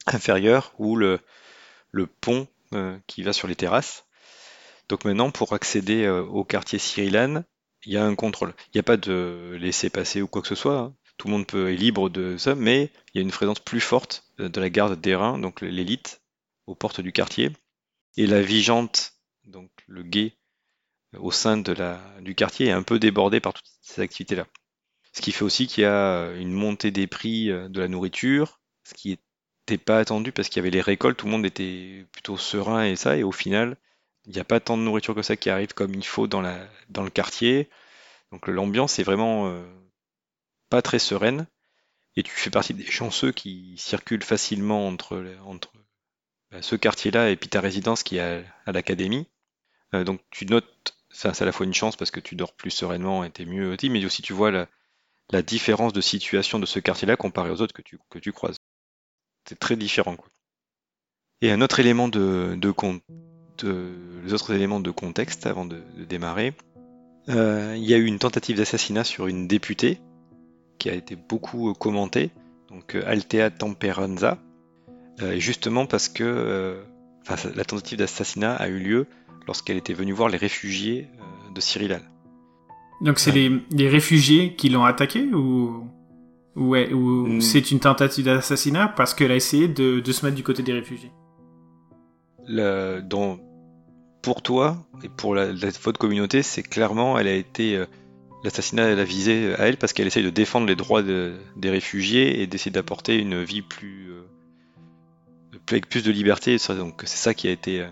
inférieur 0.05 0.73
ou 0.77 0.95
le, 0.95 1.19
pont 2.21 2.47
euh, 2.73 2.97
qui 3.07 3.23
va 3.23 3.33
sur 3.33 3.47
les 3.47 3.55
terrasses. 3.55 4.05
Donc 4.89 5.03
maintenant, 5.03 5.31
pour 5.31 5.53
accéder 5.53 6.05
euh, 6.05 6.21
au 6.21 6.43
quartier 6.43 6.79
Cyrilane, 6.79 7.43
il 7.85 7.93
y 7.93 7.97
a 7.97 8.05
un 8.05 8.15
contrôle. 8.15 8.53
Il 8.67 8.77
n'y 8.77 8.79
a 8.79 8.83
pas 8.83 8.97
de 8.97 9.57
laisser 9.59 9.89
passer 9.89 10.21
ou 10.21 10.27
quoi 10.27 10.41
que 10.41 10.47
ce 10.47 10.55
soit. 10.55 10.77
Hein. 10.77 10.95
Tout 11.17 11.27
le 11.27 11.33
monde 11.33 11.47
peut, 11.47 11.71
est 11.71 11.75
libre 11.75 12.09
de 12.09 12.37
ça, 12.37 12.55
mais 12.55 12.91
il 13.13 13.17
y 13.17 13.19
a 13.19 13.21
une 13.21 13.31
présence 13.31 13.59
plus 13.59 13.81
forte 13.81 14.25
de 14.37 14.61
la 14.61 14.69
garde 14.69 14.99
d'airain, 14.99 15.39
donc 15.39 15.61
l'élite, 15.61 16.21
aux 16.67 16.75
portes 16.75 17.01
du 17.01 17.11
quartier. 17.11 17.51
Et 18.17 18.27
la 18.27 18.41
vigente, 18.41 19.13
donc 19.45 19.71
le 19.87 20.03
guet, 20.03 20.33
au 21.17 21.31
sein 21.31 21.57
du 21.57 22.35
quartier 22.35 22.67
est 22.67 22.71
un 22.71 22.83
peu 22.83 22.99
débordé 22.99 23.39
par 23.39 23.53
toutes 23.53 23.65
ces 23.81 24.01
activités-là. 24.01 24.45
Ce 25.13 25.21
qui 25.21 25.31
fait 25.31 25.43
aussi 25.43 25.65
qu'il 25.65 25.81
y 25.81 25.85
a 25.85 26.31
une 26.33 26.51
montée 26.51 26.91
des 26.91 27.07
prix 27.07 27.49
euh, 27.49 27.69
de 27.69 27.79
la 27.79 27.87
nourriture, 27.87 28.59
ce 28.83 28.93
qui 28.93 29.09
n'était 29.09 29.83
pas 29.83 29.97
attendu 29.97 30.31
parce 30.31 30.47
qu'il 30.47 30.59
y 30.59 30.63
avait 30.63 30.69
les 30.69 30.81
récoltes, 30.81 31.17
tout 31.17 31.25
le 31.25 31.31
monde 31.31 31.45
était 31.45 32.05
plutôt 32.11 32.37
serein 32.37 32.85
et 32.85 32.95
ça, 32.95 33.17
et 33.17 33.23
au 33.23 33.31
final, 33.31 33.77
il 34.27 34.33
n'y 34.33 34.39
a 34.39 34.43
pas 34.43 34.59
tant 34.59 34.77
de 34.77 34.83
nourriture 34.83 35.15
que 35.15 35.21
ça 35.21 35.37
qui 35.37 35.49
arrive 35.49 35.73
comme 35.73 35.93
il 35.95 36.05
faut 36.05 36.27
dans, 36.27 36.41
la, 36.41 36.67
dans 36.89 37.03
le 37.03 37.09
quartier. 37.09 37.69
Donc 38.31 38.47
l'ambiance 38.47 38.99
est 38.99 39.03
vraiment 39.03 39.47
euh, 39.47 39.63
pas 40.69 40.81
très 40.81 40.99
sereine. 40.99 41.47
Et 42.17 42.23
tu 42.23 42.31
fais 42.31 42.49
partie 42.49 42.73
des 42.73 42.85
chanceux 42.85 43.31
qui 43.31 43.75
circulent 43.77 44.23
facilement 44.23 44.87
entre, 44.87 45.23
entre 45.45 45.71
bah, 46.51 46.61
ce 46.61 46.75
quartier-là 46.75 47.29
et 47.29 47.35
puis 47.37 47.49
ta 47.49 47.61
résidence 47.61 48.03
qui 48.03 48.17
est 48.17 48.43
à, 48.65 48.71
l'académie. 48.71 49.27
Euh, 49.93 50.03
donc 50.03 50.21
tu 50.29 50.45
notes 50.45 50.93
c'est 51.09 51.41
à 51.41 51.45
la 51.45 51.51
fois 51.51 51.65
une 51.65 51.73
chance 51.73 51.95
parce 51.95 52.11
que 52.11 52.19
tu 52.19 52.35
dors 52.35 52.53
plus 52.53 52.69
sereinement 52.69 53.23
et 53.23 53.31
t'es 53.31 53.45
mieux 53.45 53.71
aussi, 53.73 53.89
mais 53.89 54.03
aussi 54.05 54.21
tu 54.21 54.33
vois 54.33 54.51
la, 54.51 55.41
différence 55.41 55.93
de 55.93 56.01
situation 56.01 56.59
de 56.59 56.65
ce 56.65 56.79
quartier-là 56.79 57.15
comparé 57.15 57.49
aux 57.49 57.61
autres 57.61 57.73
que 57.73 57.81
tu, 57.81 57.97
que 58.09 58.19
tu 58.19 58.33
croises. 58.33 58.57
C'est 59.47 59.57
très 59.57 59.75
différent. 59.75 60.15
Quoi. 60.15 60.29
Et 61.41 61.51
un 61.51 61.61
autre 61.61 61.79
élément 61.79 62.07
de, 62.07 62.55
de, 62.57 62.71
les 63.63 64.33
autres 64.33 64.53
éléments 64.53 64.79
de 64.79 64.91
contexte 64.91 65.45
avant 65.45 65.65
de, 65.65 65.81
démarrer, 66.07 66.53
euh, 67.29 67.75
il 67.77 67.83
y 67.83 67.93
a 67.93 67.97
eu 67.97 68.05
une 68.05 68.19
tentative 68.19 68.57
d'assassinat 68.57 69.03
sur 69.03 69.27
une 69.27 69.47
députée 69.47 69.99
qui 70.77 70.89
a 70.89 70.93
été 70.93 71.15
beaucoup 71.15 71.73
commentée, 71.73 72.31
donc 72.69 72.95
euh, 72.95 73.03
Altea 73.05 73.49
Temperanza, 73.49 74.37
euh, 75.21 75.39
justement 75.39 75.85
parce 75.85 76.09
que 76.09 76.77
la 77.55 77.65
tentative 77.65 77.97
d'assassinat 77.97 78.55
a 78.55 78.67
eu 78.69 78.79
lieu 78.79 79.07
lorsqu'elle 79.47 79.77
était 79.77 79.93
venue 79.93 80.11
voir 80.11 80.29
les 80.29 80.37
réfugiés 80.37 81.07
euh, 81.19 81.53
de 81.53 81.61
Cyrilal. 81.61 82.01
Donc 83.01 83.19
c'est 83.19 83.31
les, 83.31 83.89
réfugiés 83.89 84.55
qui 84.55 84.69
l'ont 84.69 84.83
attaqué 84.83 85.23
ou 85.23 85.83
ouais, 86.55 86.91
ou 86.91 87.27
hmm. 87.27 87.41
c'est 87.41 87.71
une 87.71 87.79
tentative 87.79 88.25
d'assassinat 88.25 88.87
parce 88.89 89.13
qu'elle 89.13 89.31
a 89.31 89.35
essayé 89.35 89.67
de, 89.67 90.01
se 90.11 90.25
mettre 90.25 90.35
du 90.35 90.43
côté 90.43 90.63
des 90.63 90.73
réfugiés? 90.73 91.11
Le, 92.47 93.01
pour 94.21 94.41
toi 94.41 94.77
et 95.03 95.09
pour 95.09 95.35
la, 95.35 95.47
votre 95.53 95.99
communauté, 95.99 96.43
c'est 96.43 96.63
clairement 96.63 97.17
elle 97.17 97.27
a 97.27 97.33
été 97.33 97.75
euh, 97.75 97.85
l'assassinat 98.43 98.83
elle 98.83 98.99
a 98.99 99.03
visé 99.03 99.53
à 99.55 99.67
elle 99.67 99.77
parce 99.77 99.93
qu'elle 99.93 100.07
essaye 100.07 100.23
de 100.23 100.29
défendre 100.29 100.67
les 100.67 100.75
droits 100.75 101.03
des 101.03 101.69
réfugiés 101.69 102.41
et 102.41 102.47
d'essayer 102.47 102.71
d'apporter 102.71 103.17
une 103.17 103.43
vie 103.43 103.61
plus 103.61 104.11
euh, 104.11 104.23
avec 105.69 105.89
plus 105.89 106.03
de 106.03 106.11
liberté. 106.11 106.57
Donc 106.69 107.01
c'est 107.05 107.17
ça 107.17 107.33
qui 107.33 107.47
a 107.47 107.51
été 107.51 107.85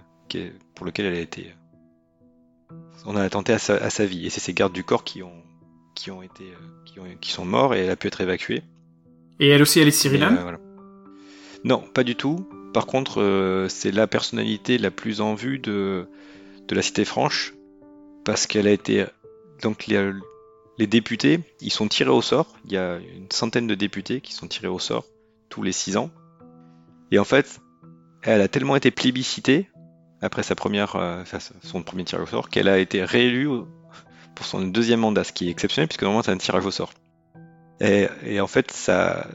pour 0.73 0.85
lequel 0.85 1.05
elle 1.05 1.15
a 1.15 1.19
été. 1.19 1.53
On 3.05 3.15
a 3.15 3.21
attenté 3.21 3.53
à 3.53 3.59
sa, 3.59 4.05
vie. 4.05 4.25
Et 4.25 4.29
c'est 4.29 4.39
ses 4.39 4.53
gardes 4.53 4.73
du 4.73 4.83
corps 4.83 5.03
qui 5.03 5.21
ont, 5.21 5.43
qui 5.93 6.11
ont 6.11 6.21
été, 6.21 6.43
euh, 6.43 7.15
qui, 7.21 7.31
sont 7.31 7.45
morts 7.45 7.75
et 7.75 7.79
elle 7.79 7.89
a 7.91 7.95
pu 7.95 8.07
être 8.07 8.21
évacuée. 8.21 8.63
Et 9.39 9.49
elle 9.49 9.61
aussi, 9.61 9.79
elle 9.79 9.87
est 9.87 9.91
Cyrilane 9.91 10.37
euh, 10.37 10.57
Non, 11.63 11.81
pas 11.93 12.03
du 12.03 12.15
tout. 12.15 12.49
Par 12.75 12.87
contre, 12.87 13.21
euh, 13.21 13.69
c'est 13.69 13.91
la 13.91 14.05
personnalité 14.05 14.77
la 14.77 14.91
plus 14.91 15.21
en 15.21 15.33
vue 15.33 15.59
de, 15.59 16.09
la 16.69 16.81
Cité 16.81 17.05
Franche 17.05 17.53
parce 18.25 18.47
qu'elle 18.47 18.67
a 18.67 18.71
été. 18.71 19.05
Donc, 19.61 19.87
les, 19.87 20.85
députés, 20.85 21.39
ils 21.61 21.71
sont 21.71 21.87
tirés 21.87 22.09
au 22.09 22.21
sort. 22.21 22.47
Il 22.65 22.73
y 22.73 22.77
a 22.77 22.97
une 22.97 23.31
centaine 23.31 23.65
de 23.65 23.75
députés 23.75 24.19
qui 24.19 24.33
sont 24.33 24.49
tirés 24.49 24.67
au 24.67 24.77
sort 24.77 25.05
tous 25.47 25.63
les 25.63 25.71
six 25.71 25.95
ans. 25.95 26.11
Et 27.11 27.17
en 27.17 27.23
fait, 27.23 27.61
elle 28.23 28.41
a 28.41 28.49
tellement 28.49 28.75
été 28.75 28.91
plébiscitée 28.91 29.69
après 30.21 30.43
sa 30.43 30.55
première, 30.55 30.97
euh, 30.97 31.23
son 31.63 31.81
premier 31.81 32.03
tirage 32.03 32.23
au 32.23 32.29
sort, 32.29 32.49
qu'elle 32.49 32.67
a 32.67 32.77
été 32.77 33.05
réélue 33.05 33.47
pour 34.35 34.45
son 34.45 34.59
deuxième 34.67 34.99
mandat, 34.99 35.23
ce 35.23 35.31
qui 35.31 35.47
est 35.47 35.51
exceptionnel 35.51 35.87
puisque 35.87 36.01
normalement 36.01 36.23
c'est 36.23 36.31
un 36.31 36.37
tirage 36.37 36.65
au 36.65 36.71
sort. 36.71 36.91
Et, 37.79 38.41
en 38.41 38.47
fait, 38.47 38.69
sa, 38.71 39.27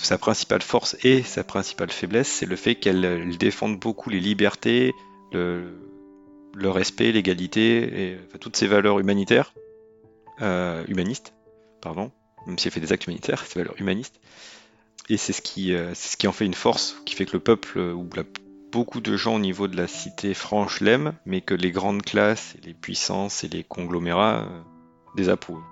sa 0.00 0.18
principale 0.18 0.62
force 0.62 0.96
et 1.02 1.22
sa 1.22 1.44
principale 1.44 1.90
faiblesse, 1.90 2.28
c'est 2.28 2.46
le 2.46 2.56
fait 2.56 2.74
qu'elle 2.76 3.36
défende 3.38 3.78
beaucoup 3.78 4.10
les 4.10 4.20
libertés, 4.20 4.92
le, 5.32 5.78
le 6.54 6.70
respect, 6.70 7.12
l'égalité, 7.12 8.12
et 8.12 8.18
toutes 8.40 8.56
ces 8.56 8.66
valeurs 8.66 8.98
humanitaires, 8.98 9.52
euh, 10.40 10.84
humanistes, 10.88 11.34
pardon, 11.80 12.12
même 12.46 12.58
si 12.58 12.68
elle 12.68 12.72
fait 12.72 12.80
des 12.80 12.92
actes 12.92 13.06
humanitaires, 13.06 13.44
ces 13.46 13.58
valeurs 13.58 13.78
humanistes. 13.80 14.20
Et 15.08 15.16
c'est 15.16 15.32
ce 15.32 15.42
qui, 15.42 15.74
euh, 15.74 15.94
ce 15.94 16.16
qui 16.16 16.26
en 16.26 16.32
fait 16.32 16.44
une 16.44 16.54
force, 16.54 17.00
qui 17.04 17.14
fait 17.14 17.26
que 17.26 17.32
le 17.32 17.40
peuple 17.40 17.78
ou 17.78 18.08
la 18.14 18.24
beaucoup 18.70 19.00
de 19.00 19.16
gens 19.16 19.36
au 19.36 19.38
niveau 19.38 19.68
de 19.68 19.76
la 19.76 19.86
cité 19.86 20.34
franche 20.34 20.80
l'aiment, 20.80 21.14
mais 21.24 21.40
que 21.40 21.54
les 21.54 21.70
grandes 21.70 22.02
classes, 22.02 22.54
et 22.56 22.66
les 22.66 22.74
puissances 22.74 23.44
et 23.44 23.48
les 23.48 23.64
conglomérats 23.64 24.42
euh, 24.42 24.60
désapprouvent. 25.16 25.64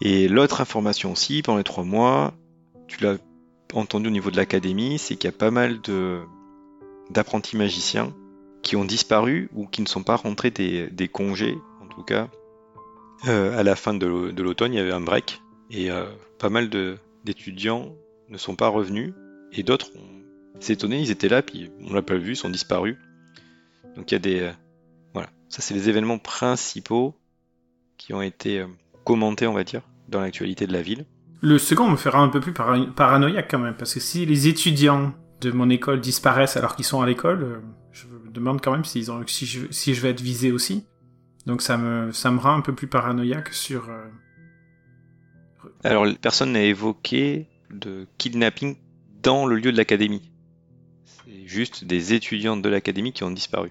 Et 0.00 0.28
l'autre 0.28 0.60
information 0.60 1.12
aussi, 1.12 1.42
pendant 1.42 1.58
les 1.58 1.64
trois 1.64 1.84
mois, 1.84 2.34
tu 2.92 3.04
l'as 3.04 3.16
entendu 3.72 4.08
au 4.08 4.10
niveau 4.10 4.30
de 4.30 4.36
l'académie, 4.36 4.98
c'est 4.98 5.16
qu'il 5.16 5.28
y 5.28 5.32
a 5.32 5.36
pas 5.36 5.50
mal 5.50 5.80
de 5.80 6.20
d'apprentis 7.10 7.56
magiciens 7.56 8.14
qui 8.62 8.76
ont 8.76 8.84
disparu 8.84 9.50
ou 9.54 9.66
qui 9.66 9.82
ne 9.82 9.86
sont 9.86 10.02
pas 10.02 10.16
rentrés 10.16 10.50
des, 10.50 11.08
congés, 11.08 11.56
en 11.82 11.86
tout 11.88 12.02
cas. 12.02 12.30
Euh, 13.26 13.58
à 13.58 13.62
la 13.62 13.76
fin 13.76 13.94
de 13.94 14.06
l'automne, 14.06 14.72
il 14.72 14.76
y 14.76 14.80
avait 14.80 14.92
un 14.92 15.00
break 15.00 15.42
et 15.70 15.90
euh, 15.90 16.06
pas 16.38 16.48
mal 16.48 16.70
d'étudiants 17.24 17.94
ne 18.28 18.36
sont 18.36 18.56
pas 18.56 18.68
revenus 18.68 19.14
et 19.52 19.62
d'autres 19.62 19.90
étonné, 20.68 21.00
ils 21.00 21.10
étaient 21.10 21.28
là, 21.28 21.42
puis 21.42 21.72
on 21.80 21.92
l'a 21.92 22.02
pas 22.02 22.14
vu, 22.14 22.32
ils 22.32 22.36
sont 22.36 22.50
disparus. 22.50 22.96
Donc 23.96 24.10
il 24.10 24.14
y 24.14 24.16
a 24.16 24.20
des... 24.20 24.40
Euh, 24.40 24.52
voilà, 25.12 25.28
ça 25.48 25.60
c'est 25.60 25.74
les 25.74 25.88
événements 25.88 26.18
principaux 26.18 27.14
qui 27.96 28.14
ont 28.14 28.22
été 28.22 28.64
commentés, 29.04 29.46
on 29.46 29.52
va 29.52 29.64
dire, 29.64 29.82
dans 30.08 30.20
l'actualité 30.20 30.66
de 30.66 30.72
la 30.72 30.82
ville. 30.82 31.04
Le 31.42 31.58
second 31.58 31.90
me 31.90 31.96
fera 31.96 32.20
un 32.20 32.28
peu 32.28 32.40
plus 32.40 32.52
paranoïaque 32.52 33.48
quand 33.50 33.58
même, 33.58 33.74
parce 33.76 33.92
que 33.94 34.00
si 34.00 34.24
les 34.24 34.48
étudiants 34.48 35.12
de 35.40 35.50
mon 35.50 35.68
école 35.68 36.00
disparaissent 36.00 36.56
alors 36.56 36.76
qu'ils 36.76 36.84
sont 36.84 37.02
à 37.02 37.06
l'école, 37.06 37.42
euh, 37.42 37.60
je 37.90 38.06
me 38.06 38.30
demande 38.30 38.60
quand 38.62 38.72
même 38.72 38.84
s'ils 38.84 39.10
ont, 39.10 39.22
si, 39.26 39.44
je, 39.44 39.66
si 39.70 39.94
je 39.94 40.00
vais 40.00 40.10
être 40.10 40.20
visé 40.20 40.52
aussi. 40.52 40.86
Donc 41.44 41.60
ça 41.60 41.76
me, 41.76 42.12
ça 42.12 42.30
me 42.30 42.38
rend 42.38 42.54
un 42.54 42.60
peu 42.60 42.74
plus 42.74 42.86
paranoïaque 42.86 43.52
sur... 43.52 43.90
Alors 45.84 46.06
personne 46.20 46.52
n'a 46.52 46.62
évoqué 46.62 47.48
de 47.70 48.06
kidnapping 48.18 48.76
dans 49.20 49.44
le 49.44 49.56
lieu 49.56 49.72
de 49.72 49.76
l'académie 49.76 50.32
juste 51.52 51.84
des 51.84 52.14
étudiants 52.14 52.56
de 52.56 52.68
l'académie 52.68 53.12
qui 53.12 53.24
ont 53.24 53.30
disparu. 53.30 53.70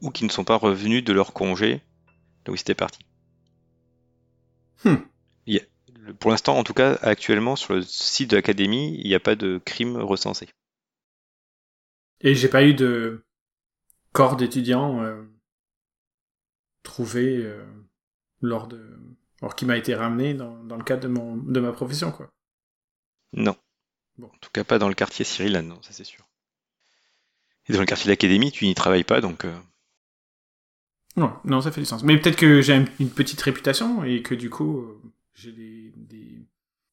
Ou 0.00 0.10
qui 0.10 0.24
ne 0.24 0.30
sont 0.30 0.44
pas 0.44 0.56
revenus 0.56 1.04
de 1.04 1.12
leur 1.12 1.32
congé, 1.32 1.82
là 2.46 2.52
où 2.52 2.54
ils 2.54 2.60
étaient 2.60 2.74
partis. 2.74 3.04
Hmm. 4.84 4.96
Pour 6.20 6.30
l'instant, 6.30 6.56
en 6.58 6.64
tout 6.64 6.74
cas, 6.74 6.98
actuellement, 7.02 7.56
sur 7.56 7.74
le 7.74 7.82
site 7.82 8.30
de 8.30 8.36
l'académie, 8.36 8.96
il 8.98 9.06
n'y 9.06 9.14
a 9.14 9.20
pas 9.20 9.34
de 9.34 9.60
crime 9.64 9.96
recensé. 9.96 10.48
Et 12.20 12.34
j'ai 12.34 12.48
pas 12.48 12.64
eu 12.64 12.74
de 12.74 13.24
corps 14.12 14.36
d'étudiants 14.36 15.02
euh, 15.02 15.22
trouvé 16.82 17.38
euh, 17.38 17.64
lors 18.40 18.66
de... 18.68 18.98
Alors 19.40 19.56
qui 19.56 19.66
m'a 19.66 19.76
été 19.76 19.94
ramené 19.94 20.34
dans, 20.34 20.62
dans 20.64 20.76
le 20.76 20.84
cadre 20.84 21.02
de, 21.02 21.08
mon, 21.08 21.36
de 21.36 21.60
ma 21.60 21.72
profession, 21.72 22.12
quoi. 22.12 22.30
Non. 23.32 23.56
Bon. 24.18 24.28
En 24.28 24.38
tout 24.40 24.50
cas, 24.52 24.64
pas 24.64 24.78
dans 24.78 24.88
le 24.88 24.94
quartier 24.94 25.24
Cyril, 25.24 25.58
non, 25.58 25.82
ça 25.82 25.92
c'est 25.92 26.04
sûr. 26.04 26.24
Et 27.68 27.72
dans 27.72 27.80
le 27.80 27.86
quartier 27.86 28.06
de 28.06 28.10
l'académie, 28.10 28.52
tu 28.52 28.66
n'y 28.66 28.74
travailles 28.74 29.04
pas, 29.04 29.20
donc 29.20 29.44
euh, 29.44 29.58
non, 31.44 31.60
ça 31.60 31.70
fait 31.70 31.80
du 31.80 31.86
sens. 31.86 32.02
Mais 32.04 32.18
peut-être 32.18 32.36
que 32.36 32.62
j'ai 32.62 32.74
une- 32.74 32.88
une 33.00 33.10
petite 33.10 33.40
réputation 33.42 34.04
et 34.04 34.22
que 34.22 34.34
du 34.34 34.48
coup, 34.50 34.78
euh, 34.80 35.00
j'ai 35.34 35.52
des, 35.52 35.92
des, 35.96 36.46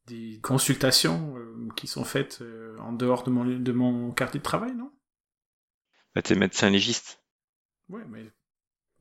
des 0.07 0.39
consultations 0.41 1.35
euh, 1.37 1.67
qui 1.75 1.87
sont 1.87 2.03
faites 2.05 2.39
euh, 2.41 2.77
en 2.79 2.93
dehors 2.93 3.23
de 3.23 3.29
mon, 3.31 3.45
de 3.45 3.71
mon 3.71 4.11
quartier 4.11 4.39
de 4.39 4.43
travail, 4.43 4.73
non? 4.75 4.91
Bah, 6.15 6.21
t'es 6.21 6.35
médecin 6.35 6.69
légiste. 6.69 7.21
Ouais, 7.89 8.03
mais 8.09 8.31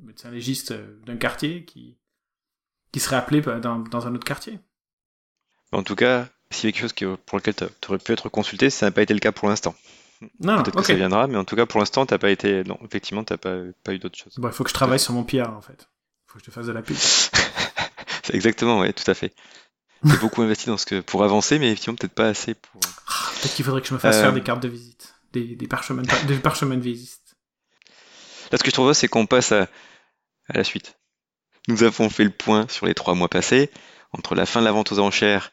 médecin 0.00 0.30
légiste 0.30 0.72
euh, 0.72 0.98
d'un 1.06 1.16
quartier 1.16 1.64
qui, 1.64 1.98
qui 2.92 3.00
serait 3.00 3.16
appelé 3.16 3.40
bah, 3.40 3.60
dans, 3.60 3.78
dans 3.78 4.06
un 4.06 4.14
autre 4.14 4.26
quartier. 4.26 4.58
En 5.72 5.82
tout 5.82 5.96
cas, 5.96 6.28
s'il 6.50 6.68
y 6.68 6.68
a 6.68 6.72
quelque 6.72 6.80
chose 6.82 6.92
qui- 6.92 7.04
pour 7.26 7.38
lequel 7.38 7.54
tu 7.54 7.64
aurais 7.88 7.98
pu 7.98 8.12
être 8.12 8.28
consulté, 8.28 8.70
ça 8.70 8.86
n'a 8.86 8.92
pas 8.92 9.02
été 9.02 9.12
le 9.14 9.20
cas 9.20 9.32
pour 9.32 9.48
l'instant. 9.48 9.74
Non, 10.40 10.62
Peut-être 10.62 10.76
que 10.76 10.82
ça 10.84 10.94
viendra, 10.94 11.28
mais 11.28 11.36
en 11.36 11.44
tout 11.44 11.54
cas, 11.54 11.64
pour 11.66 11.78
l'instant, 11.78 12.04
t'as 12.04 12.18
pas 12.18 12.30
été. 12.30 12.64
Non, 12.64 12.76
effectivement, 12.84 13.22
t'as 13.22 13.36
pas, 13.36 13.56
pas 13.84 13.94
eu 13.94 13.98
d'autre 14.00 14.18
chose. 14.18 14.34
Bon, 14.38 14.48
il 14.48 14.52
faut 14.54 14.64
que 14.64 14.70
je 14.70 14.74
travaille 14.74 14.98
sur 14.98 15.14
mon 15.14 15.22
PR, 15.24 15.50
en 15.50 15.60
fait. 15.60 15.88
Il 16.26 16.32
faut 16.32 16.38
que 16.38 16.40
je 16.40 16.44
te 16.46 16.50
fasse 16.50 16.66
de 16.66 16.72
la 16.72 16.82
pub. 16.82 16.96
Exactement, 18.32 18.80
ouais, 18.80 18.92
tout 18.92 19.08
à 19.10 19.14
fait. 19.14 19.34
J'ai 20.04 20.16
beaucoup 20.18 20.42
investi 20.42 20.66
dans 20.66 20.76
ce 20.76 20.86
que 20.86 21.00
pour 21.00 21.24
avancer, 21.24 21.58
mais 21.58 21.70
effectivement, 21.70 21.96
peut-être 21.96 22.14
pas 22.14 22.28
assez 22.28 22.54
pour. 22.54 22.80
Peut-être 22.80 23.54
qu'il 23.54 23.64
faudrait 23.64 23.80
que 23.80 23.88
je 23.88 23.94
me 23.94 23.98
fasse 23.98 24.16
Euh, 24.16 24.22
faire 24.22 24.32
des 24.32 24.42
cartes 24.42 24.62
de 24.62 24.68
visite. 24.68 25.14
Des, 25.32 25.56
des 25.56 25.66
parchemins, 25.66 26.02
de, 26.02 26.26
des 26.26 26.38
parchemins 26.38 26.76
de 26.76 26.82
visite. 26.82 27.36
Là, 28.52 28.58
ce 28.58 28.62
que 28.62 28.70
je 28.70 28.74
trouve, 28.74 28.92
c'est 28.92 29.08
qu'on 29.08 29.26
passe 29.26 29.52
à, 29.52 29.62
à 30.48 30.56
la 30.56 30.64
suite. 30.64 30.98
Nous 31.66 31.82
avons 31.82 32.08
fait 32.08 32.24
le 32.24 32.30
point 32.30 32.66
sur 32.68 32.86
les 32.86 32.94
trois 32.94 33.14
mois 33.14 33.28
passés, 33.28 33.70
entre 34.12 34.34
la 34.34 34.46
fin 34.46 34.60
de 34.60 34.64
la 34.64 34.72
vente 34.72 34.92
aux 34.92 35.00
enchères, 35.00 35.52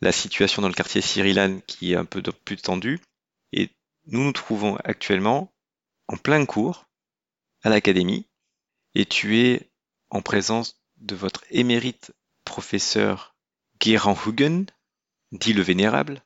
la 0.00 0.12
situation 0.12 0.60
dans 0.60 0.68
le 0.68 0.74
quartier 0.74 1.00
Cyrilan 1.00 1.60
qui 1.66 1.92
est 1.92 1.96
un 1.96 2.04
peu 2.04 2.20
plus 2.20 2.56
tendue, 2.56 3.00
et 3.52 3.70
nous 4.06 4.24
nous 4.24 4.32
trouvons 4.32 4.76
actuellement 4.84 5.52
en 6.08 6.16
plein 6.16 6.44
cours 6.44 6.86
à 7.62 7.70
l'académie, 7.70 8.26
et 8.94 9.06
tu 9.06 9.38
es 9.38 9.70
en 10.10 10.20
présence 10.20 10.77
de 11.00 11.14
votre 11.14 11.44
émérite 11.50 12.12
professeur 12.44 13.34
Guérin 13.80 14.16
Hugen, 14.26 14.66
dit 15.32 15.52
le 15.52 15.62
Vénérable. 15.62 16.22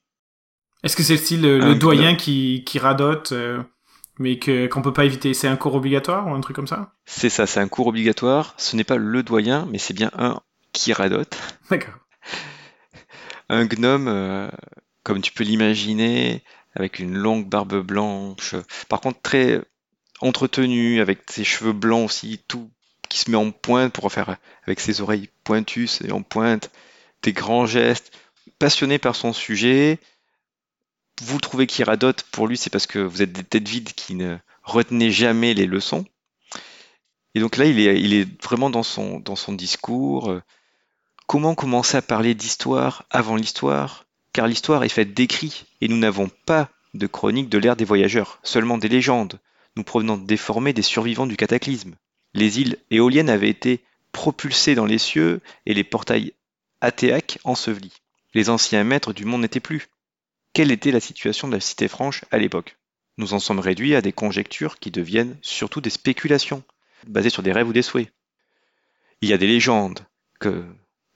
Est-ce 0.82 0.96
que 0.96 1.02
c'est 1.02 1.14
le 1.14 1.18
style 1.18 1.42
le, 1.42 1.58
le 1.58 1.64
Un 1.64 1.74
doyen 1.74 2.16
qui, 2.16 2.64
qui 2.66 2.78
radote, 2.78 3.32
euh, 3.32 3.62
mais 4.18 4.38
qu'on 4.38 4.82
peut 4.82 4.92
pas 4.92 5.04
éviter? 5.04 5.34
C'est 5.34 5.48
un 5.48 5.56
cours 5.56 5.74
obligatoire 5.74 6.26
ou 6.26 6.30
un 6.34 6.40
truc 6.40 6.56
comme 6.56 6.66
ça? 6.66 6.94
C'est 7.04 7.28
ça, 7.28 7.46
c'est 7.46 7.60
un 7.60 7.68
cours 7.68 7.86
obligatoire. 7.86 8.54
Ce 8.56 8.76
n'est 8.76 8.84
pas 8.84 8.96
le 8.96 9.22
doyen, 9.22 9.66
mais 9.70 9.78
c'est 9.78 9.94
bien 9.94 10.10
un 10.16 10.40
qui 10.72 10.92
radote. 10.92 11.36
D'accord. 11.70 11.94
Un 13.48 13.66
gnome, 13.66 14.08
euh, 14.08 14.48
comme 15.02 15.20
tu 15.20 15.32
peux 15.32 15.44
l'imaginer, 15.44 16.42
avec 16.74 16.98
une 16.98 17.14
longue 17.14 17.48
barbe 17.48 17.80
blanche. 17.84 18.54
Par 18.88 19.00
contre, 19.00 19.20
très 19.20 19.60
entretenu, 20.20 21.00
avec 21.00 21.20
ses 21.30 21.44
cheveux 21.44 21.72
blancs 21.72 22.06
aussi, 22.06 22.42
tout 22.48 22.70
qui 23.12 23.18
se 23.18 23.30
met 23.30 23.36
en 23.36 23.50
pointe 23.50 23.92
pour 23.92 24.10
faire 24.10 24.38
avec 24.64 24.80
ses 24.80 25.02
oreilles 25.02 25.28
pointues 25.44 25.90
et 26.02 26.12
en 26.12 26.22
pointe, 26.22 26.70
des 27.22 27.34
grands 27.34 27.66
gestes. 27.66 28.10
Passionné 28.58 28.98
par 28.98 29.14
son 29.14 29.34
sujet. 29.34 29.98
Vous 31.20 31.34
le 31.34 31.40
trouvez 31.40 31.66
qui 31.66 31.84
radote, 31.84 32.22
pour 32.32 32.46
lui, 32.46 32.56
c'est 32.56 32.70
parce 32.70 32.86
que 32.86 32.98
vous 32.98 33.20
êtes 33.20 33.32
des 33.32 33.44
têtes 33.44 33.68
vides 33.68 33.92
qui 33.92 34.14
ne 34.14 34.38
retenez 34.62 35.10
jamais 35.10 35.52
les 35.52 35.66
leçons. 35.66 36.06
Et 37.34 37.40
donc 37.40 37.58
là, 37.58 37.66
il 37.66 37.78
est, 38.14 38.42
vraiment 38.42 38.70
dans 38.70 38.82
son, 38.82 39.20
discours. 39.50 40.40
Comment 41.26 41.54
commencer 41.54 41.98
à 41.98 42.02
parler 42.02 42.34
d'histoire 42.34 43.04
avant 43.10 43.36
l'histoire? 43.36 44.06
Car 44.32 44.46
l'histoire 44.46 44.84
est 44.84 44.88
faite 44.88 45.12
d'écrits, 45.12 45.66
et 45.82 45.88
nous 45.88 45.98
n'avons 45.98 46.30
pas 46.46 46.70
de 46.94 47.06
chronique 47.06 47.50
de 47.50 47.58
l'ère 47.58 47.76
des 47.76 47.84
voyageurs, 47.84 48.38
seulement 48.42 48.78
des 48.78 48.88
légendes, 48.88 49.38
nous 49.76 49.84
provenant 49.84 50.16
déformées 50.16 50.72
des 50.72 50.82
survivants 50.82 51.26
du 51.26 51.36
cataclysme. 51.36 51.94
Les 52.34 52.60
îles 52.60 52.78
éoliennes 52.90 53.30
avaient 53.30 53.48
été 53.48 53.84
propulsées 54.12 54.74
dans 54.74 54.86
les 54.86 54.98
cieux, 54.98 55.40
et 55.66 55.74
les 55.74 55.84
portails 55.84 56.32
athéaques 56.80 57.38
ensevelis. 57.44 58.02
Les 58.34 58.50
anciens 58.50 58.84
maîtres 58.84 59.12
du 59.12 59.24
monde 59.24 59.42
n'étaient 59.42 59.60
plus. 59.60 59.88
Quelle 60.52 60.70
était 60.70 60.90
la 60.90 61.00
situation 61.00 61.48
de 61.48 61.54
la 61.54 61.60
cité 61.60 61.88
franche 61.88 62.24
à 62.30 62.38
l'époque? 62.38 62.76
Nous 63.18 63.34
en 63.34 63.38
sommes 63.38 63.58
réduits 63.58 63.94
à 63.94 64.02
des 64.02 64.12
conjectures 64.12 64.78
qui 64.78 64.90
deviennent 64.90 65.36
surtout 65.42 65.80
des 65.80 65.90
spéculations, 65.90 66.62
basées 67.06 67.30
sur 67.30 67.42
des 67.42 67.52
rêves 67.52 67.68
ou 67.68 67.72
des 67.72 67.82
souhaits. 67.82 68.12
Il 69.20 69.28
y 69.28 69.32
a 69.32 69.38
des 69.38 69.46
légendes 69.46 70.00
que 70.40 70.64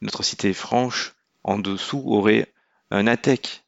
notre 0.00 0.22
cité 0.22 0.52
franche, 0.52 1.14
en 1.42 1.59
dessous, 1.59 2.02
aurait 2.07 2.52
un 2.90 3.07
Atec. 3.07 3.64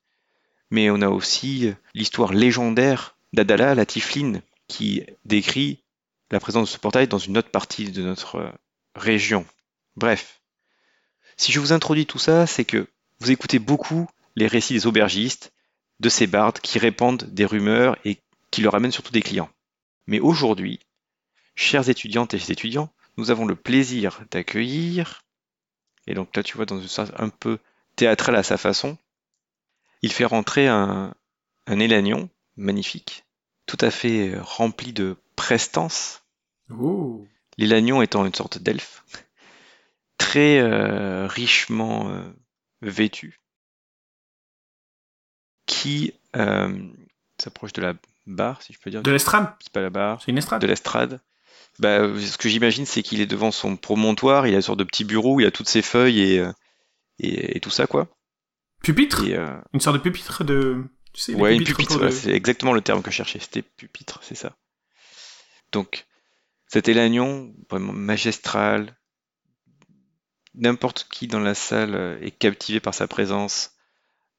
Mais 0.70 0.90
on 0.90 1.00
a 1.00 1.08
aussi 1.08 1.72
l'histoire 1.94 2.32
légendaire 2.32 3.16
d'Adala, 3.32 3.74
la 3.74 3.86
Tifline, 3.86 4.42
qui 4.68 5.04
décrit 5.24 5.82
la 6.30 6.40
présence 6.40 6.68
de 6.68 6.72
ce 6.72 6.78
portail 6.78 7.08
dans 7.08 7.18
une 7.18 7.38
autre 7.38 7.50
partie 7.50 7.90
de 7.90 8.02
notre 8.02 8.36
euh, 8.36 8.50
région. 8.94 9.46
Bref, 9.96 10.40
si 11.36 11.52
je 11.52 11.60
vous 11.60 11.72
introduis 11.72 12.06
tout 12.06 12.18
ça, 12.18 12.46
c'est 12.46 12.64
que 12.64 12.88
vous 13.20 13.30
écoutez 13.30 13.58
beaucoup 13.58 14.08
les 14.36 14.46
récits 14.46 14.74
des 14.74 14.86
aubergistes, 14.86 15.52
de 16.00 16.08
ces 16.08 16.26
bardes 16.26 16.60
qui 16.60 16.78
répandent 16.78 17.24
des 17.24 17.44
rumeurs 17.44 17.96
et 18.04 18.18
qui 18.50 18.60
leur 18.60 18.74
amènent 18.74 18.92
surtout 18.92 19.12
des 19.12 19.22
clients. 19.22 19.50
Mais 20.06 20.20
aujourd'hui, 20.20 20.78
chères 21.56 21.88
étudiantes 21.88 22.34
et 22.34 22.52
étudiants, 22.52 22.92
nous 23.16 23.30
avons 23.30 23.46
le 23.46 23.56
plaisir 23.56 24.20
d'accueillir 24.30 25.24
et 26.08 26.14
donc 26.14 26.34
là, 26.34 26.42
tu 26.42 26.56
vois, 26.56 26.64
dans 26.64 26.80
une 26.80 26.88
sorte 26.88 27.12
un 27.18 27.28
peu 27.28 27.58
théâtrale 27.94 28.36
à 28.36 28.42
sa 28.42 28.56
façon, 28.56 28.96
il 30.00 30.10
fait 30.10 30.24
rentrer 30.24 30.66
un, 30.66 31.14
un 31.66 31.78
élanion 31.78 32.30
magnifique, 32.56 33.24
tout 33.66 33.76
à 33.82 33.90
fait 33.90 34.30
euh, 34.30 34.42
rempli 34.42 34.94
de 34.94 35.18
prestance. 35.38 36.22
Oh. 36.70 37.24
L'élanion 37.56 38.02
étant 38.02 38.26
une 38.26 38.34
sorte 38.34 38.58
d'elfe, 38.58 39.04
très 40.18 40.58
euh, 40.58 41.26
richement 41.26 42.10
euh, 42.10 42.22
vêtu, 42.82 43.40
qui 45.66 46.12
euh, 46.36 46.76
s'approche 47.38 47.72
de 47.72 47.80
la 47.80 47.94
barre, 48.26 48.62
si 48.62 48.72
je 48.72 48.78
peux 48.78 48.90
dire. 48.90 49.02
De 49.02 49.10
l'estrade 49.10 49.54
C'est 49.60 49.72
pas 49.72 49.80
la 49.80 49.90
barre, 49.90 50.20
C'est 50.20 50.30
une 50.30 50.38
estrade 50.38 50.60
de 50.60 50.66
l'estrade. 50.66 51.20
Bah, 51.78 52.00
ce 52.18 52.36
que 52.36 52.48
j'imagine, 52.48 52.84
c'est 52.84 53.02
qu'il 53.02 53.20
est 53.20 53.26
devant 53.26 53.52
son 53.52 53.76
promontoire, 53.76 54.46
il 54.46 54.52
a 54.52 54.56
une 54.56 54.62
sorte 54.62 54.80
de 54.80 54.84
petit 54.84 55.04
bureau 55.04 55.36
où 55.36 55.40
il 55.40 55.46
a 55.46 55.50
toutes 55.50 55.68
ses 55.68 55.82
feuilles 55.82 56.20
et, 56.20 56.44
et, 57.20 57.56
et 57.56 57.60
tout 57.60 57.70
ça, 57.70 57.86
quoi. 57.86 58.08
Pupitre 58.82 59.24
Et, 59.24 59.34
euh, 59.34 59.56
Une 59.72 59.80
sorte 59.80 59.96
de 59.96 60.02
pupitre 60.02 60.44
de... 60.44 60.84
Tu 61.12 61.20
sais, 61.20 61.34
ouais, 61.34 61.56
une 61.56 61.64
pupitre, 61.64 62.10
c'est 62.12 62.32
exactement 62.32 62.72
le 62.72 62.80
terme 62.80 63.02
que 63.02 63.10
je 63.10 63.16
cherchais, 63.16 63.38
c'était 63.38 63.62
pupitre, 63.62 64.20
c'est 64.22 64.34
ça. 64.34 64.56
Donc, 65.72 66.06
cet 66.66 66.88
élanion, 66.88 67.54
vraiment 67.70 67.92
magistral, 67.92 68.94
n'importe 70.54 71.08
qui 71.10 71.26
dans 71.26 71.40
la 71.40 71.54
salle 71.54 71.94
euh, 71.94 72.20
est 72.20 72.30
captivé 72.30 72.80
par 72.80 72.94
sa 72.94 73.06
présence, 73.06 73.76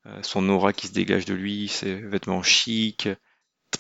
euh, 0.06 0.22
son 0.22 0.48
aura 0.50 0.74
qui 0.74 0.88
se 0.88 0.94
dégage 0.94 1.26
de 1.26 1.34
lui, 1.34 1.68
ses 1.68 1.96
vêtements 1.96 2.44
chics, 2.44 3.10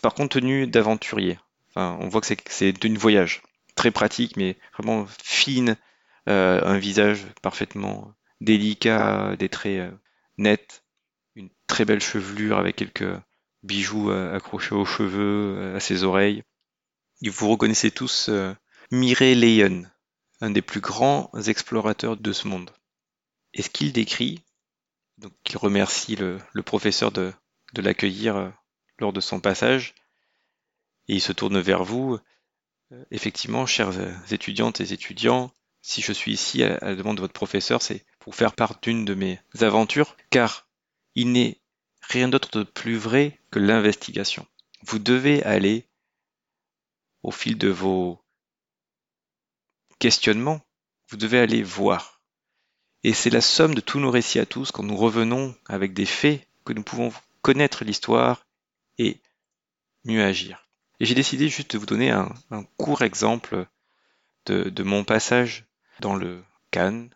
par 0.01 0.13
contre 0.13 0.39
tenue 0.39 0.67
d'aventurier. 0.67 1.37
Enfin, 1.69 1.97
on 2.01 2.07
voit 2.07 2.21
que 2.21 2.27
c'est 2.27 2.41
c'est 2.49 2.73
d'une 2.73 2.97
voyage, 2.97 3.43
très 3.75 3.91
pratique, 3.91 4.37
mais 4.37 4.57
vraiment 4.73 5.05
fine, 5.23 5.75
euh, 6.27 6.61
un 6.63 6.77
visage 6.77 7.25
parfaitement 7.41 8.13
délicat, 8.41 9.35
des 9.37 9.49
traits 9.49 9.91
nets, 10.37 10.83
une 11.35 11.49
très 11.67 11.85
belle 11.85 12.01
chevelure 12.01 12.57
avec 12.57 12.77
quelques 12.77 13.19
bijoux 13.63 14.11
accrochés 14.11 14.75
aux 14.75 14.85
cheveux, 14.85 15.75
à 15.75 15.79
ses 15.79 16.03
oreilles. 16.03 16.43
Vous 17.21 17.49
reconnaissez 17.49 17.91
tous 17.91 18.29
euh, 18.29 18.55
Mireille 18.91 19.35
Leyen, 19.35 19.83
un 20.39 20.51
des 20.51 20.61
plus 20.61 20.79
grands 20.79 21.29
explorateurs 21.47 22.15
de 22.15 22.31
ce 22.31 22.47
monde. 22.47 22.71
Et 23.53 23.61
ce 23.61 23.69
qu'il 23.69 23.91
décrit, 23.91 24.41
donc 25.17 25.33
il 25.49 25.57
remercie 25.57 26.15
le, 26.15 26.39
professeur 26.63 27.11
de, 27.11 27.33
de 27.73 27.81
l'accueillir 27.81 28.37
euh, 28.37 28.49
lors 28.99 29.11
de 29.11 29.19
son 29.19 29.41
passage, 29.41 29.95
et 31.09 31.15
il 31.15 31.21
se 31.21 31.33
tourne 31.33 31.59
vers 31.59 31.83
vous. 31.83 32.17
Euh, 32.93 33.03
effectivement, 33.11 33.65
chers 33.65 33.91
étudiantes 34.31 34.79
et 34.79 34.93
étudiants, 34.93 35.51
si 35.81 36.01
je 36.01 36.13
suis 36.13 36.33
ici 36.33 36.63
à 36.63 36.79
la 36.81 36.95
demande 36.95 37.17
de 37.17 37.21
votre 37.21 37.33
professeur, 37.33 37.81
c'est 37.81 38.05
pour 38.19 38.35
faire 38.35 38.53
part 38.53 38.79
d'une 38.81 39.03
de 39.03 39.13
mes 39.13 39.39
aventures, 39.59 40.15
car 40.29 40.67
il 41.15 41.33
n'est 41.33 41.59
rien 42.01 42.29
d'autre 42.29 42.59
de 42.59 42.63
plus 42.63 42.95
vrai 42.95 43.39
que 43.51 43.59
l'investigation. 43.59 44.47
Vous 44.83 44.99
devez 44.99 45.43
aller 45.43 45.88
au 47.23 47.31
fil 47.31 47.57
de 47.57 47.69
vos 47.69 48.21
questionnements, 49.99 50.61
vous 51.09 51.17
devez 51.17 51.39
aller 51.39 51.63
voir. 51.63 52.21
Et 53.03 53.13
c'est 53.13 53.29
la 53.29 53.41
somme 53.41 53.75
de 53.75 53.81
tous 53.81 53.99
nos 53.99 54.11
récits 54.11 54.39
à 54.39 54.45
tous 54.45 54.71
quand 54.71 54.83
nous 54.83 54.97
revenons 54.97 55.55
avec 55.67 55.93
des 55.93 56.05
faits 56.05 56.47
que 56.65 56.73
nous 56.73 56.83
pouvons 56.83 57.13
connaître 57.41 57.83
l'histoire 57.83 58.45
et 58.97 59.19
mieux 60.03 60.23
agir. 60.23 60.67
Et 60.99 61.05
j'ai 61.05 61.15
décidé 61.15 61.47
juste 61.47 61.73
de 61.73 61.77
vous 61.77 61.85
donner 61.85 62.11
un, 62.11 62.33
court 62.77 63.01
exemple 63.03 63.65
de, 64.45 64.83
mon 64.83 65.03
passage 65.03 65.65
dans 65.99 66.15
le 66.15 66.43
Khan, 66.71 67.07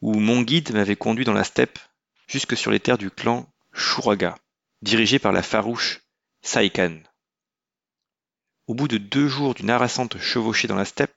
où 0.00 0.14
mon 0.14 0.42
guide 0.42 0.72
m'avait 0.72 0.96
conduit 0.96 1.24
dans 1.24 1.32
la 1.32 1.44
steppe 1.44 1.78
jusque 2.26 2.56
sur 2.56 2.70
les 2.70 2.80
terres 2.80 2.98
du 2.98 3.10
clan 3.10 3.48
Shuraga, 3.72 4.36
dirigé 4.82 5.18
par 5.18 5.32
la 5.32 5.42
farouche 5.42 6.02
Saikan. 6.42 7.00
Au 8.66 8.74
bout 8.74 8.88
de 8.88 8.96
deux 8.96 9.28
jours 9.28 9.54
d'une 9.54 9.68
harassante 9.68 10.18
chevauchée 10.18 10.68
dans 10.68 10.74
la 10.74 10.86
steppe, 10.86 11.14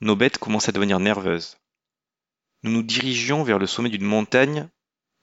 nos 0.00 0.16
bêtes 0.16 0.38
commençaient 0.38 0.70
à 0.70 0.72
devenir 0.72 0.98
nerveuses. 0.98 1.58
Nous 2.62 2.70
nous 2.70 2.82
dirigions 2.82 3.42
vers 3.42 3.58
le 3.58 3.66
sommet 3.66 3.90
d'une 3.90 4.04
montagne 4.04 4.68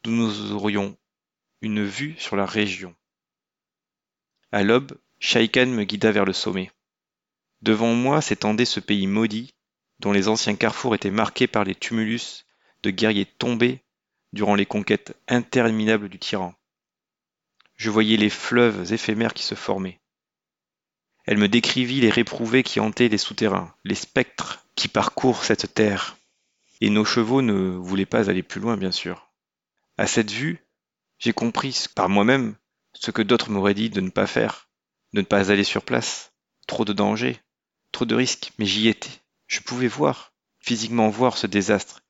d'où 0.03 0.11
nous 0.11 0.51
aurions 0.51 0.95
une 1.61 1.83
vue 1.83 2.15
sur 2.19 2.35
la 2.35 2.45
région. 2.45 2.95
À 4.51 4.61
l'aube, 4.61 4.99
Shaikan 5.17 5.65
me 5.65 5.83
guida 5.83 6.11
vers 6.11 6.25
le 6.25 6.33
sommet. 6.33 6.69
Devant 7.61 7.95
moi 7.95 8.21
s'étendait 8.21 8.65
ce 8.65 8.79
pays 8.79 9.07
maudit, 9.07 9.55
dont 9.99 10.11
les 10.11 10.27
anciens 10.27 10.55
carrefours 10.55 10.93
étaient 10.93 11.09
marqués 11.09 11.47
par 11.47 11.63
les 11.63 11.75
tumulus 11.75 12.45
de 12.83 12.91
guerriers 12.91 13.25
tombés 13.25 13.81
durant 14.31 14.53
les 14.53 14.65
conquêtes 14.67 15.15
interminables 15.27 16.09
du 16.09 16.19
tyran. 16.19 16.53
Je 17.77 17.89
voyais 17.89 18.17
les 18.17 18.29
fleuves 18.29 18.93
éphémères 18.93 19.33
qui 19.33 19.43
se 19.43 19.55
formaient. 19.55 20.02
Elle 21.25 21.37
me 21.37 21.47
décrivit 21.47 22.01
les 22.01 22.09
réprouvés 22.09 22.63
qui 22.63 22.79
hantaient 22.81 23.07
les 23.07 23.17
souterrains, 23.17 23.73
les 23.85 23.95
spectres 23.95 24.65
qui 24.75 24.89
parcourent 24.89 25.45
cette 25.45 25.73
terre. 25.73 26.17
Et 26.81 26.89
nos 26.89 27.05
chevaux 27.05 27.41
ne 27.41 27.53
voulaient 27.53 28.05
pas 28.05 28.29
aller 28.29 28.43
plus 28.43 28.59
loin, 28.59 28.75
bien 28.75 28.91
sûr. 28.91 29.31
À 29.97 30.05
cette 30.05 30.31
vue, 30.31 30.59
j'ai 31.19 31.31
compris 31.31 31.85
par 31.95 32.09
moi-même 32.09 32.55
ce 32.93 33.11
que 33.11 33.21
d'autres 33.21 33.51
m'auraient 33.51 33.73
dit 33.73 33.89
de 33.89 34.01
ne 34.01 34.09
pas 34.09 34.27
faire, 34.27 34.67
de 35.13 35.21
ne 35.21 35.25
pas 35.25 35.49
aller 35.49 35.63
sur 35.63 35.83
place. 35.83 36.33
Trop 36.67 36.83
de 36.83 36.93
dangers, 36.93 37.39
trop 37.93 38.05
de 38.05 38.15
risques, 38.15 38.51
mais 38.57 38.65
j'y 38.65 38.89
étais. 38.89 39.21
Je 39.47 39.61
pouvais 39.61 39.87
voir, 39.87 40.33
physiquement 40.59 41.09
voir 41.09 41.37
ce 41.37 41.47
désastre, 41.47 42.01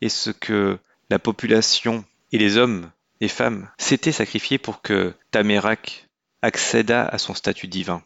et 0.00 0.08
ce 0.08 0.30
que 0.30 0.78
la 1.10 1.18
population 1.18 2.04
et 2.30 2.38
les 2.38 2.56
hommes 2.56 2.90
et 3.20 3.28
femmes 3.28 3.70
s'étaient 3.76 4.12
sacrifiés 4.12 4.58
pour 4.58 4.80
que 4.80 5.14
Tamérak 5.30 6.08
accédât 6.40 7.06
à 7.06 7.18
son 7.18 7.34
statut 7.34 7.68
divin 7.68 8.02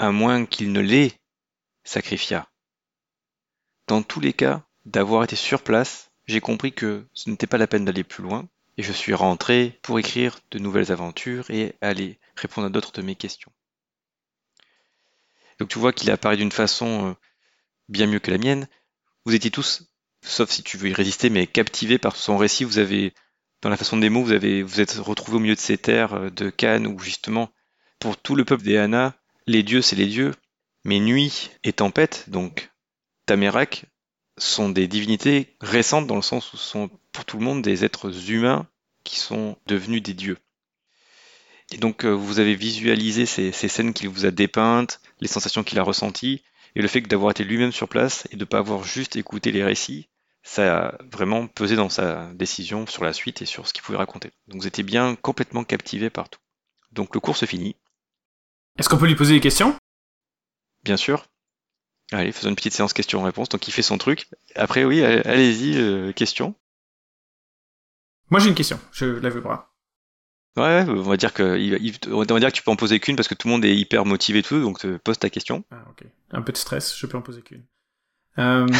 à 0.00 0.12
moins 0.12 0.46
qu'il 0.46 0.72
ne 0.72 0.80
les 0.80 1.12
sacrifiât. 1.84 2.48
Dans 3.86 4.02
tous 4.02 4.18
les 4.18 4.32
cas, 4.32 4.64
d'avoir 4.86 5.22
été 5.24 5.36
sur 5.36 5.62
place, 5.62 6.10
j'ai 6.26 6.40
compris 6.40 6.72
que 6.72 7.06
ce 7.12 7.28
n'était 7.28 7.46
pas 7.46 7.58
la 7.58 7.66
peine 7.66 7.84
d'aller 7.84 8.02
plus 8.02 8.22
loin, 8.22 8.48
et 8.78 8.82
je 8.82 8.92
suis 8.92 9.12
rentré 9.12 9.78
pour 9.82 9.98
écrire 9.98 10.38
de 10.52 10.58
nouvelles 10.58 10.90
aventures 10.90 11.50
et 11.50 11.74
aller 11.82 12.18
répondre 12.34 12.66
à 12.66 12.70
d'autres 12.70 12.92
de 12.92 13.02
mes 13.02 13.14
questions. 13.14 13.52
Donc 15.58 15.68
tu 15.68 15.78
vois 15.78 15.92
qu'il 15.92 16.10
apparaît 16.10 16.38
d'une 16.38 16.50
façon 16.50 17.10
euh, 17.10 17.14
bien 17.90 18.06
mieux 18.06 18.20
que 18.20 18.30
la 18.30 18.38
mienne. 18.38 18.68
Vous 19.26 19.34
étiez 19.34 19.50
tous, 19.50 19.92
sauf 20.22 20.48
si 20.48 20.62
tu 20.62 20.78
veux 20.78 20.88
y 20.88 20.94
résister, 20.94 21.28
mais 21.28 21.46
captivés 21.46 21.98
par 21.98 22.16
son 22.16 22.38
récit. 22.38 22.64
Vous 22.64 22.78
avez, 22.78 23.12
dans 23.60 23.68
la 23.68 23.76
façon 23.76 23.98
des 23.98 24.08
mots, 24.08 24.24
vous 24.24 24.32
avez, 24.32 24.62
vous 24.62 24.80
êtes 24.80 24.94
retrouvés 24.94 25.36
au 25.36 25.40
milieu 25.40 25.56
de 25.56 25.60
ces 25.60 25.76
terres 25.76 26.14
euh, 26.14 26.30
de 26.30 26.48
Cannes 26.48 26.86
où 26.86 26.98
justement, 26.98 27.52
pour 27.98 28.16
tout 28.16 28.34
le 28.34 28.46
peuple 28.46 28.62
des 28.62 28.78
les 29.50 29.64
dieux, 29.64 29.82
c'est 29.82 29.96
les 29.96 30.06
dieux, 30.06 30.32
mais 30.84 31.00
nuit 31.00 31.50
et 31.64 31.72
tempête, 31.72 32.24
donc 32.28 32.70
Tamérak, 33.26 33.86
sont 34.38 34.68
des 34.68 34.86
divinités 34.86 35.56
récentes 35.60 36.06
dans 36.06 36.16
le 36.16 36.22
sens 36.22 36.52
où 36.52 36.56
ce 36.56 36.64
sont 36.64 36.90
pour 37.12 37.24
tout 37.24 37.36
le 37.36 37.44
monde 37.44 37.60
des 37.60 37.84
êtres 37.84 38.30
humains 38.30 38.68
qui 39.02 39.16
sont 39.18 39.56
devenus 39.66 40.02
des 40.02 40.14
dieux. 40.14 40.38
Et 41.72 41.78
donc 41.78 42.04
euh, 42.04 42.10
vous 42.10 42.38
avez 42.38 42.54
visualisé 42.54 43.26
ces, 43.26 43.50
scènes 43.52 43.92
qu'il 43.92 44.08
vous 44.08 44.24
a 44.24 44.30
dépeintes, 44.30 45.00
les 45.20 45.28
sensations 45.28 45.64
qu'il 45.64 45.80
a 45.80 45.82
ressenties, 45.82 46.42
et 46.76 46.80
le 46.80 46.88
fait 46.88 47.00
d'avoir 47.00 47.32
été 47.32 47.42
lui-même 47.42 47.72
sur 47.72 47.88
place 47.88 48.28
et 48.30 48.36
de 48.36 48.40
ne 48.42 48.44
pas 48.44 48.58
avoir 48.58 48.84
juste 48.84 49.16
écouté 49.16 49.50
les 49.50 49.64
récits, 49.64 50.08
ça 50.44 50.78
a 50.78 50.98
vraiment 51.10 51.48
pesé 51.48 51.74
dans 51.74 51.88
sa 51.88 52.32
décision 52.34 52.86
sur 52.86 53.02
la 53.02 53.12
suite 53.12 53.42
et 53.42 53.46
sur 53.46 53.66
ce 53.66 53.72
qu'il 53.72 53.82
pouvait 53.82 53.98
raconter. 53.98 54.30
Donc 54.46 54.60
vous 54.60 54.68
étiez 54.68 54.84
bien 54.84 55.16
complètement 55.16 55.64
captivé 55.64 56.08
par 56.08 56.28
tout. 56.28 56.40
Donc 56.92 57.14
le 57.14 57.20
cours 57.20 57.36
se 57.36 57.46
finit, 57.46 57.74
est-ce 58.80 58.88
qu'on 58.88 58.96
peut 58.96 59.06
lui 59.06 59.14
poser 59.14 59.34
des 59.34 59.40
questions? 59.40 59.76
Bien 60.84 60.96
sûr. 60.96 61.26
Allez, 62.12 62.32
faisons 62.32 62.48
une 62.48 62.56
petite 62.56 62.72
séance 62.72 62.94
questions-réponses. 62.94 63.50
Donc 63.50 63.68
il 63.68 63.72
fait 63.72 63.82
son 63.82 63.98
truc. 63.98 64.26
Après, 64.56 64.84
oui, 64.84 65.04
allez-y, 65.04 65.76
euh, 65.76 66.12
question. 66.12 66.54
Moi 68.30 68.40
j'ai 68.40 68.48
une 68.48 68.54
question, 68.54 68.80
je 68.92 69.04
lève 69.04 69.34
le 69.34 69.42
bras. 69.42 69.74
Ouais, 70.56 70.84
on 70.88 71.02
va 71.02 71.16
dire 71.16 71.34
que 71.34 72.08
on 72.10 72.24
va 72.24 72.40
dire 72.40 72.48
que 72.48 72.56
tu 72.56 72.62
peux 72.62 72.70
en 72.70 72.76
poser 72.76 73.00
qu'une 73.00 73.16
parce 73.16 73.28
que 73.28 73.34
tout 73.34 73.48
le 73.48 73.52
monde 73.52 73.64
est 73.64 73.76
hyper 73.76 74.06
motivé 74.06 74.38
et 74.38 74.42
tout, 74.42 74.60
donc 74.60 74.86
pose 74.98 75.18
ta 75.18 75.28
question. 75.28 75.62
Ah 75.70 75.84
ok. 75.90 76.06
Un 76.30 76.40
peu 76.40 76.52
de 76.52 76.56
stress, 76.56 76.96
je 76.96 77.06
peux 77.06 77.18
en 77.18 77.22
poser 77.22 77.42
qu'une. 77.42 77.64
Euh... 78.38 78.66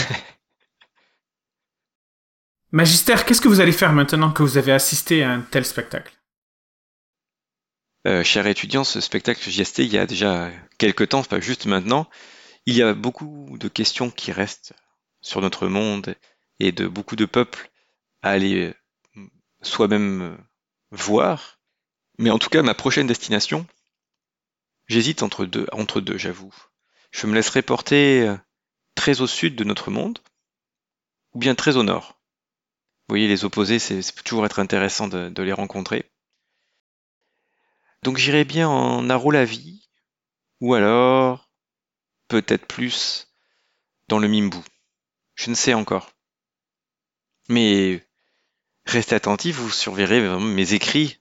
Magister, 2.73 3.17
qu'est-ce 3.27 3.41
que 3.41 3.49
vous 3.49 3.61
allez 3.61 3.73
faire 3.73 3.93
maintenant 3.93 4.31
que 4.31 4.43
vous 4.43 4.57
avez 4.57 4.73
assisté 4.73 5.25
à 5.25 5.33
un 5.33 5.41
tel 5.41 5.65
spectacle? 5.65 6.20
Euh, 8.07 8.25
cher 8.25 8.47
étudiant, 8.47 8.83
ce 8.83 9.01
spectacle 9.01 9.51
JST, 9.51 9.81
il 9.81 9.93
y 9.93 9.99
a 9.99 10.07
déjà 10.07 10.51
quelques 10.79 11.11
temps, 11.11 11.23
pas 11.23 11.41
juste 11.41 11.67
maintenant, 11.67 12.09
il 12.65 12.75
y 12.75 12.83
a 12.83 12.95
beaucoup 12.95 13.57
de 13.59 13.69
questions 13.69 14.11
qui 14.11 14.33
restent 14.33 14.73
sur 15.21 15.43
notre 15.43 15.69
monde 15.69 16.15
et 16.61 16.73
de 16.73 16.87
beaucoup 16.89 17.17
de 17.17 17.27
peuples 17.27 17.71
à 18.23 18.31
aller 18.31 18.75
euh, 19.17 19.27
soi-même 19.61 20.23
euh, 20.23 20.37
voir. 20.91 21.59
Mais 22.19 22.31
en 22.31 22.39
tout 22.39 22.49
cas, 22.49 22.63
ma 22.63 22.75
prochaine 22.75 23.07
destination, 23.07 23.67
j'hésite 24.89 25.23
entre 25.23 25.45
deux, 25.45 25.67
entre 25.73 26.01
deux, 26.01 26.17
j'avoue. 26.17 26.55
Je 27.11 27.27
me 27.27 27.35
laisserai 27.35 27.61
porter 27.61 28.35
très 28.95 29.21
au 29.21 29.27
sud 29.27 29.57
de 29.57 29.65
notre 29.65 29.91
monde, 29.91 30.21
ou 31.35 31.39
bien 31.39 31.55
très 31.55 31.77
au 31.77 31.83
nord. 31.83 32.21
Vous 33.09 33.15
voyez, 33.15 33.29
les 33.29 33.45
opposés, 33.45 33.79
c'est 33.79 34.03
toujours 34.23 34.47
être 34.47 34.61
intéressant 34.61 35.09
de 35.09 35.43
les 35.43 35.53
rencontrer. 35.53 36.11
Donc 38.03 38.17
j'irai 38.17 38.45
bien 38.45 38.69
en 38.69 39.45
vie 39.45 39.89
ou 40.61 40.75
alors 40.75 41.51
peut-être 42.29 42.67
plus 42.67 43.29
dans 44.09 44.19
le 44.19 44.29
Mimbu. 44.29 44.59
Je 45.35 45.51
ne 45.51 45.55
sais 45.55 45.75
encore. 45.75 46.11
Mais 47.49 48.07
restez 48.87 49.15
attentifs, 49.15 49.57
vous 49.57 49.71
surveillerez 49.71 50.39
mes 50.39 50.73
écrits 50.75 51.19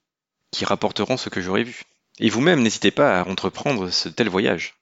qui 0.51 0.65
rapporteront 0.65 1.17
ce 1.17 1.29
que 1.29 1.41
j'aurai 1.41 1.63
vu. 1.63 1.83
Et 2.19 2.29
vous-même, 2.29 2.61
n'hésitez 2.61 2.91
pas 2.91 3.19
à 3.19 3.27
entreprendre 3.27 3.89
ce 3.89 4.09
tel 4.09 4.29
voyage. 4.29 4.75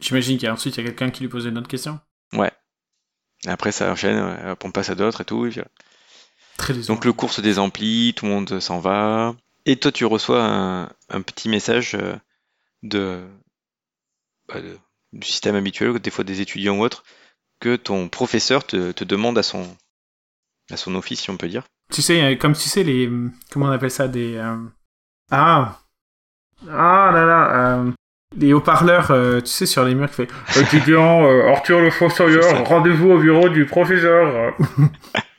J'imagine 0.00 0.38
qu'ensuite 0.38 0.76
il 0.76 0.78
y 0.78 0.82
a 0.82 0.88
quelqu'un 0.88 1.10
qui 1.10 1.20
lui 1.20 1.28
pose 1.28 1.44
une 1.46 1.58
autre 1.58 1.68
question. 1.68 2.00
Ouais. 2.32 2.50
Après 3.46 3.72
ça 3.72 3.90
enchaîne, 3.90 4.56
on 4.62 4.70
passe 4.70 4.90
à 4.90 4.94
d'autres 4.94 5.20
et 5.20 5.24
tout. 5.24 5.48
Très 6.56 6.74
Donc 6.74 7.04
le 7.04 7.12
cours 7.12 7.32
se 7.32 7.40
désemplit, 7.40 8.14
tout 8.16 8.26
le 8.26 8.32
monde 8.32 8.60
s'en 8.60 8.78
va. 8.78 9.34
Et 9.66 9.76
toi, 9.76 9.92
tu 9.92 10.04
reçois 10.04 10.42
un, 11.08 11.22
petit 11.22 11.48
message 11.48 11.94
euh, 11.94 13.24
bah, 14.48 14.60
de, 14.60 14.76
du 15.12 15.26
système 15.26 15.54
habituel, 15.54 15.98
des 15.98 16.10
fois 16.10 16.24
des 16.24 16.40
étudiants 16.40 16.78
ou 16.78 16.82
autres, 16.82 17.04
que 17.60 17.76
ton 17.76 18.08
professeur 18.08 18.66
te, 18.66 19.04
demande 19.04 19.38
à 19.38 19.42
son, 19.42 19.64
à 20.70 20.76
son 20.76 20.94
office, 20.96 21.20
si 21.20 21.30
on 21.30 21.36
peut 21.36 21.48
dire. 21.48 21.64
Tu 21.92 22.02
sais, 22.02 22.22
euh, 22.22 22.36
comme 22.36 22.54
tu 22.54 22.68
sais, 22.68 22.82
les. 22.82 23.10
Comment 23.50 23.66
on 23.66 23.70
appelle 23.70 23.90
ça 23.90 24.08
Des. 24.08 24.36
Euh, 24.36 24.56
ah 25.30 25.78
Ah 26.68 27.10
là 27.12 27.24
là 27.24 27.84
Les 28.36 28.52
haut-parleurs, 28.52 29.08
tu 29.42 29.50
sais, 29.50 29.66
sur 29.66 29.84
les 29.84 29.94
murs 29.94 30.10
qui 30.10 30.26
fait 30.26 30.28
Étudiant, 30.60 31.24
Arthur 31.48 31.80
le 31.80 31.90
Fossoyeur, 31.90 32.66
rendez-vous 32.66 33.12
au 33.12 33.18
bureau 33.18 33.48
du 33.48 33.64
professeur 33.66 34.56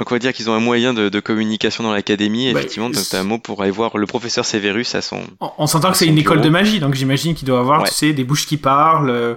Donc 0.00 0.10
on 0.10 0.14
va 0.14 0.18
dire 0.18 0.32
qu'ils 0.32 0.48
ont 0.48 0.54
un 0.54 0.60
moyen 0.60 0.94
de, 0.94 1.20
communication 1.20 1.84
dans 1.84 1.92
l'académie. 1.92 2.50
Bah, 2.54 2.60
effectivement, 2.60 2.88
donc 2.88 3.04
un 3.12 3.22
mot 3.22 3.36
pour 3.36 3.60
aller 3.60 3.70
voir 3.70 3.98
le 3.98 4.06
professeur 4.06 4.46
Severus 4.46 4.94
à 4.94 5.02
son. 5.02 5.20
On, 5.58 5.66
s'entend 5.66 5.90
que 5.90 5.98
c'est 5.98 6.06
une 6.06 6.16
école 6.16 6.40
de 6.40 6.48
magie, 6.48 6.80
donc 6.80 6.94
j'imagine 6.94 7.34
qu'il 7.34 7.46
doit 7.46 7.60
avoir, 7.60 7.82
tu 7.82 7.92
sais, 7.92 8.14
des 8.14 8.24
bouches 8.24 8.46
qui 8.46 8.56
parlent. 8.56 9.10
Euh. 9.10 9.34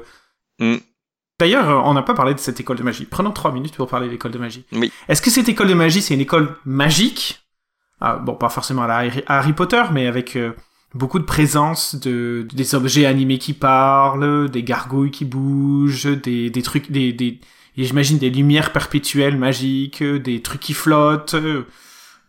Mm. 0.60 0.78
D'ailleurs, 1.38 1.86
on 1.86 1.94
n'a 1.94 2.02
pas 2.02 2.14
parlé 2.14 2.34
de 2.34 2.40
cette 2.40 2.62
école 2.62 2.78
de 2.78 2.84
magie. 2.84 3.04
Prenons 3.04 3.32
trois 3.32 3.52
minutes 3.52 3.76
pour 3.76 3.90
parler 3.90 4.08
de 4.08 4.14
l'école 4.14 4.32
de 4.32 4.38
magie. 4.38 4.64
Oui. 4.72 4.90
Est-ce 5.10 5.22
que 5.22 5.30
cette 5.30 5.50
école 5.50 5.68
de 5.68 5.74
magie, 5.74 6.02
c'est 6.02 6.14
une 6.14 6.22
école 6.22 6.56
magique? 6.64 7.44
Ah, 8.00 8.16
Bon, 8.16 8.36
pas 8.36 8.48
forcément 8.48 8.84
à 8.84 8.88
la 8.88 9.12
Harry 9.28 9.52
Potter, 9.52 9.84
mais 9.92 10.08
avec 10.08 10.38
euh, 10.38 10.54
beaucoup 10.94 11.20
de 11.20 11.26
présence 11.26 11.96
de 11.96 12.48
des 12.54 12.74
objets 12.74 13.06
animés 13.06 13.38
qui 13.38 13.52
parlent, 13.52 14.50
des 14.50 14.64
gargouilles 14.64 15.12
qui 15.12 15.26
bougent, 15.26 16.06
des, 16.06 16.50
des 16.50 16.62
trucs, 16.62 16.90
des, 16.90 17.12
des 17.12 17.42
et 17.78 17.84
j'imagine 17.86 18.18
des 18.18 18.30
lumières 18.30 18.72
perpétuelles 18.72 19.38
magiques, 19.38 20.04
des 20.04 20.42
trucs 20.42 20.62
qui 20.62 20.74
flottent, 20.74 21.36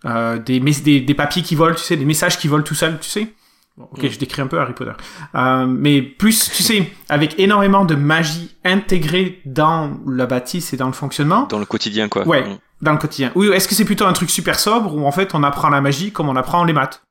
euh, 0.07 0.39
des, 0.39 0.61
des, 0.61 1.01
des, 1.01 1.15
papiers 1.15 1.43
qui 1.43 1.55
volent, 1.55 1.75
tu 1.75 1.83
sais, 1.83 1.97
des 1.97 2.05
messages 2.05 2.39
qui 2.39 2.49
volent 2.49 2.65
tout 2.65 2.75
seuls, 2.75 2.99
tu 3.01 3.09
sais. 3.09 3.35
Bon, 3.77 3.89
ok, 3.91 4.09
je 4.09 4.19
décris 4.19 4.41
un 4.41 4.47
peu 4.47 4.59
Harry 4.61 4.73
Potter. 4.73 4.93
Euh, 5.35 5.67
mais 5.67 6.01
plus, 6.01 6.51
tu 6.55 6.63
sais, 6.63 6.93
avec 7.09 7.39
énormément 7.41 7.85
de 7.85 7.95
magie 7.97 8.55
intégrée 8.65 9.41
dans 9.47 9.99
la 10.07 10.27
bâtisse 10.27 10.73
et 10.73 10.77
dans 10.77 10.87
le 10.87 10.93
fonctionnement. 10.93 11.47
Dans 11.47 11.59
le 11.59 11.65
quotidien, 11.67 12.09
quoi. 12.09 12.27
Ouais, 12.27 12.43
Mm. 12.47 12.59
dans 12.83 12.93
le 12.93 12.99
quotidien. 12.99 13.33
Oui, 13.35 13.49
est-ce 13.49 13.67
que 13.67 13.75
c'est 13.75 13.85
plutôt 13.85 14.07
un 14.07 14.13
truc 14.13 14.31
super 14.31 14.61
sobre 14.61 14.95
où 14.95 15.05
en 15.07 15.11
fait 15.13 15.35
on 15.35 15.43
apprend 15.43 15.71
la 15.71 15.81
magie 15.81 16.13
comme 16.13 16.29
on 16.29 16.37
apprend 16.37 16.63
les 16.65 16.73
maths? 16.73 17.03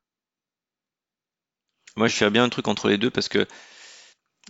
Moi, 1.95 2.07
je 2.07 2.15
ferais 2.15 2.31
bien 2.31 2.43
un 2.43 2.49
truc 2.49 2.67
entre 2.67 2.87
les 2.87 2.97
deux 2.97 3.09
parce 3.09 3.27
que 3.27 3.45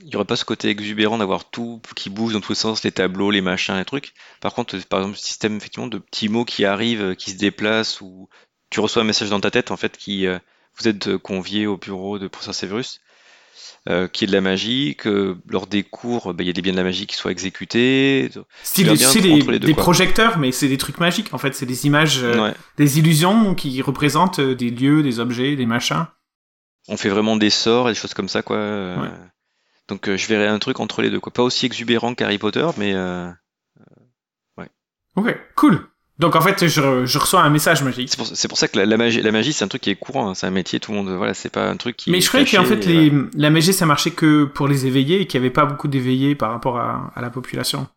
il 0.02 0.10
y 0.10 0.16
aurait 0.16 0.26
pas 0.26 0.36
ce 0.36 0.46
côté 0.46 0.70
exubérant 0.70 1.18
d'avoir 1.18 1.50
tout 1.50 1.82
qui 1.96 2.10
bouge 2.10 2.34
dans 2.34 2.42
tous 2.42 2.54
les 2.54 2.58
sens, 2.58 2.84
les 2.84 2.92
tableaux, 2.92 3.30
les 3.30 3.42
machins, 3.42 3.76
les 3.76 3.86
trucs. 3.86 4.14
Par 4.42 4.54
contre, 4.54 4.78
par 4.88 5.00
exemple, 5.00 5.18
le 5.18 5.22
système 5.22 5.58
effectivement 5.58 5.88
de 5.88 6.00
petits 6.00 6.30
mots 6.30 6.46
qui 6.46 6.66
arrivent, 6.66 7.16
qui 7.16 7.32
se 7.32 7.38
déplacent, 7.38 8.02
ou 8.02 8.28
tu 8.70 8.80
reçois 8.80 9.04
un 9.04 9.06
message 9.06 9.30
dans 9.30 9.40
ta 9.40 9.52
tête 9.52 9.72
en 9.72 9.78
fait 9.78 9.98
qui 9.98 10.26
euh, 10.26 10.40
vous 10.78 10.88
êtes 10.88 11.18
convié 11.18 11.68
au 11.68 11.78
bureau 11.78 12.18
de 12.18 12.28
professeur 12.28 12.56
Severus, 12.56 13.02
euh, 13.88 14.08
qui 14.08 14.24
est 14.24 14.28
de 14.28 14.32
la 14.32 14.42
magie, 14.42 14.96
que 14.98 15.38
lors 15.48 15.68
des 15.68 15.84
cours, 15.84 16.34
bah, 16.34 16.44
il 16.44 16.48
y 16.48 16.50
a 16.50 16.54
des 16.54 16.64
biens 16.64 16.72
de 16.72 16.78
la 16.78 16.84
magie 16.84 17.06
qui 17.06 17.16
soient 17.16 17.32
exécutés. 17.32 18.32
Truc 18.32 18.88
des, 18.88 19.74
projecteurs, 19.76 20.40
mais 20.40 20.52
c'est 20.52 20.70
des 20.70 20.78
trucs 20.78 21.00
magiques 21.00 21.34
en 21.34 21.38
fait, 21.38 21.54
c'est 21.54 21.68
des 21.68 21.86
images, 21.86 22.24
euh, 22.24 22.42
Ouais. 22.42 22.54
des 22.78 22.98
illusions 22.98 23.54
qui 23.54 23.80
représentent 23.84 24.42
des 24.42 24.72
lieux, 24.72 25.04
des 25.04 25.20
objets, 25.20 25.56
des 25.56 25.68
machins. 25.68 26.08
On 26.88 26.98
fait 26.98 27.10
vraiment 27.10 27.38
des 27.38 27.52
sorts 27.52 27.90
et 27.90 27.94
des 27.94 28.00
choses 28.00 28.16
comme 28.16 28.28
ça, 28.28 28.42
quoi. 28.42 28.58
Ouais. 28.58 29.10
Donc, 29.90 30.08
euh, 30.08 30.18
je 30.18 30.28
verrais 30.28 30.48
un 30.48 30.60
truc 30.60 30.80
entre 30.80 31.02
les 31.02 31.10
deux, 31.10 31.20
quoi. 31.20 31.32
Pas 31.34 31.44
aussi 31.44 31.66
exubérant 31.66 32.16
qu'Harry 32.16 32.38
Potter, 32.38 32.68
mais 32.78 32.94
euh, 32.94 33.30
Ok, 35.16 35.36
cool. 35.56 35.88
Donc 36.18 36.36
en 36.36 36.42
fait, 36.42 36.68
je, 36.68 37.06
je 37.06 37.20
reçois 37.20 37.42
un 37.44 37.50
message 37.52 37.84
magique. 37.84 38.10
c'est 38.10 38.18
pour, 38.18 38.26
c'est 38.26 38.48
pour 38.48 38.58
ça 38.58 38.68
que 38.68 38.78
la, 38.80 38.86
la 38.88 38.98
magie, 38.98 39.22
la 39.22 39.32
magie, 39.32 39.54
c'est 39.54 39.64
un 39.64 39.68
truc 39.68 39.82
qui 39.84 39.92
est 39.92 39.96
courant. 39.96 40.30
hein. 40.30 40.34
C'est 40.36 40.48
un 40.48 40.52
métier, 40.52 40.80
tout 40.80 40.92
le 40.92 40.98
monde. 40.98 41.10
Voilà, 41.10 41.34
c'est 41.36 41.50
pas 41.52 41.70
un 41.70 41.78
truc 41.78 41.98
qui. 41.98 42.10
Mais 42.10 42.20
je 42.22 42.28
croyais 42.28 42.46
qu'en 42.48 42.66
fait, 42.66 42.86
les, 42.86 43.10
voilà. 43.10 43.28
la 43.36 43.50
magie, 43.52 43.74
ça 43.74 43.86
marchait 43.86 44.12
que 44.12 44.46
pour 44.46 44.68
les 44.68 44.88
éveillés 44.88 45.22
et 45.22 45.28
qu'il 45.28 45.40
n'y 45.40 45.46
avait 45.46 45.54
pas 45.54 45.66
beaucoup 45.66 45.88
d'éveillés 45.88 46.34
par 46.34 46.52
rapport 46.52 46.78
à, 46.80 47.12
à 47.16 47.22
la 47.22 47.30
population. 47.30 47.88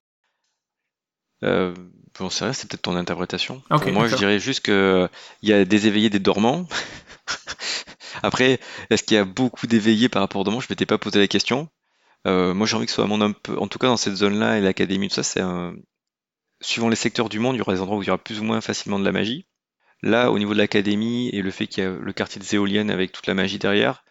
Euh, 1.42 1.74
J'en 2.18 2.30
sais 2.30 2.44
rien, 2.44 2.52
c'est 2.54 2.68
peut-être 2.68 2.82
ton 2.82 2.96
interprétation. 2.96 3.62
Ok, 3.70 3.84
Pour 3.84 3.92
moi, 3.92 4.08
je 4.08 4.16
dirais 4.16 4.38
juste 4.38 4.60
que 4.60 5.08
il 5.42 5.48
y 5.50 5.52
a 5.52 5.64
des 5.66 5.86
éveillés, 5.86 6.08
des 6.10 6.18
dormants. 6.18 6.66
Après, 8.22 8.58
est-ce 8.88 9.02
qu'il 9.02 9.16
y 9.16 9.20
a 9.20 9.24
beaucoup 9.24 9.66
d'éveillés 9.66 10.08
par 10.08 10.22
rapport 10.22 10.40
aux 10.40 10.44
dormants? 10.44 10.60
Je 10.60 10.66
m'étais 10.70 10.86
pas 10.86 10.96
posé 10.98 11.18
la 11.18 11.28
question. 11.28 11.68
Euh, 12.26 12.54
moi, 12.54 12.66
j'ai 12.66 12.76
envie 12.76 12.86
que 12.86 12.90
ce 12.90 12.96
soit 12.96 13.06
monde 13.06 13.22
un 13.22 13.32
peu, 13.32 13.56
en 13.58 13.68
tout 13.68 13.78
cas 13.78 13.86
dans 13.86 13.96
cette 13.96 14.16
zone-là 14.16 14.58
et 14.58 14.60
l'académie, 14.60 15.08
tout 15.08 15.14
ça, 15.14 15.22
c'est 15.22 15.40
un. 15.40 15.74
Suivant 16.60 16.88
les 16.88 16.96
secteurs 16.96 17.28
du 17.28 17.38
monde, 17.38 17.54
il 17.54 17.58
y 17.58 17.60
aura 17.60 17.74
des 17.74 17.80
endroits 17.80 17.98
où 17.98 18.02
il 18.02 18.06
y 18.06 18.10
aura 18.10 18.18
plus 18.18 18.40
ou 18.40 18.44
moins 18.44 18.60
facilement 18.60 18.98
de 18.98 19.04
la 19.04 19.12
magie. 19.12 19.46
Là, 20.02 20.30
au 20.30 20.38
niveau 20.38 20.54
de 20.54 20.58
l'académie 20.58 21.28
et 21.30 21.42
le 21.42 21.50
fait 21.50 21.66
qu'il 21.66 21.84
y 21.84 21.86
a 21.86 21.90
le 21.90 22.12
quartier 22.12 22.40
des 22.40 22.54
éoliennes 22.54 22.90
avec 22.90 23.12
toute 23.12 23.26
la 23.26 23.34
magie 23.34 23.58
derrière 23.58 24.04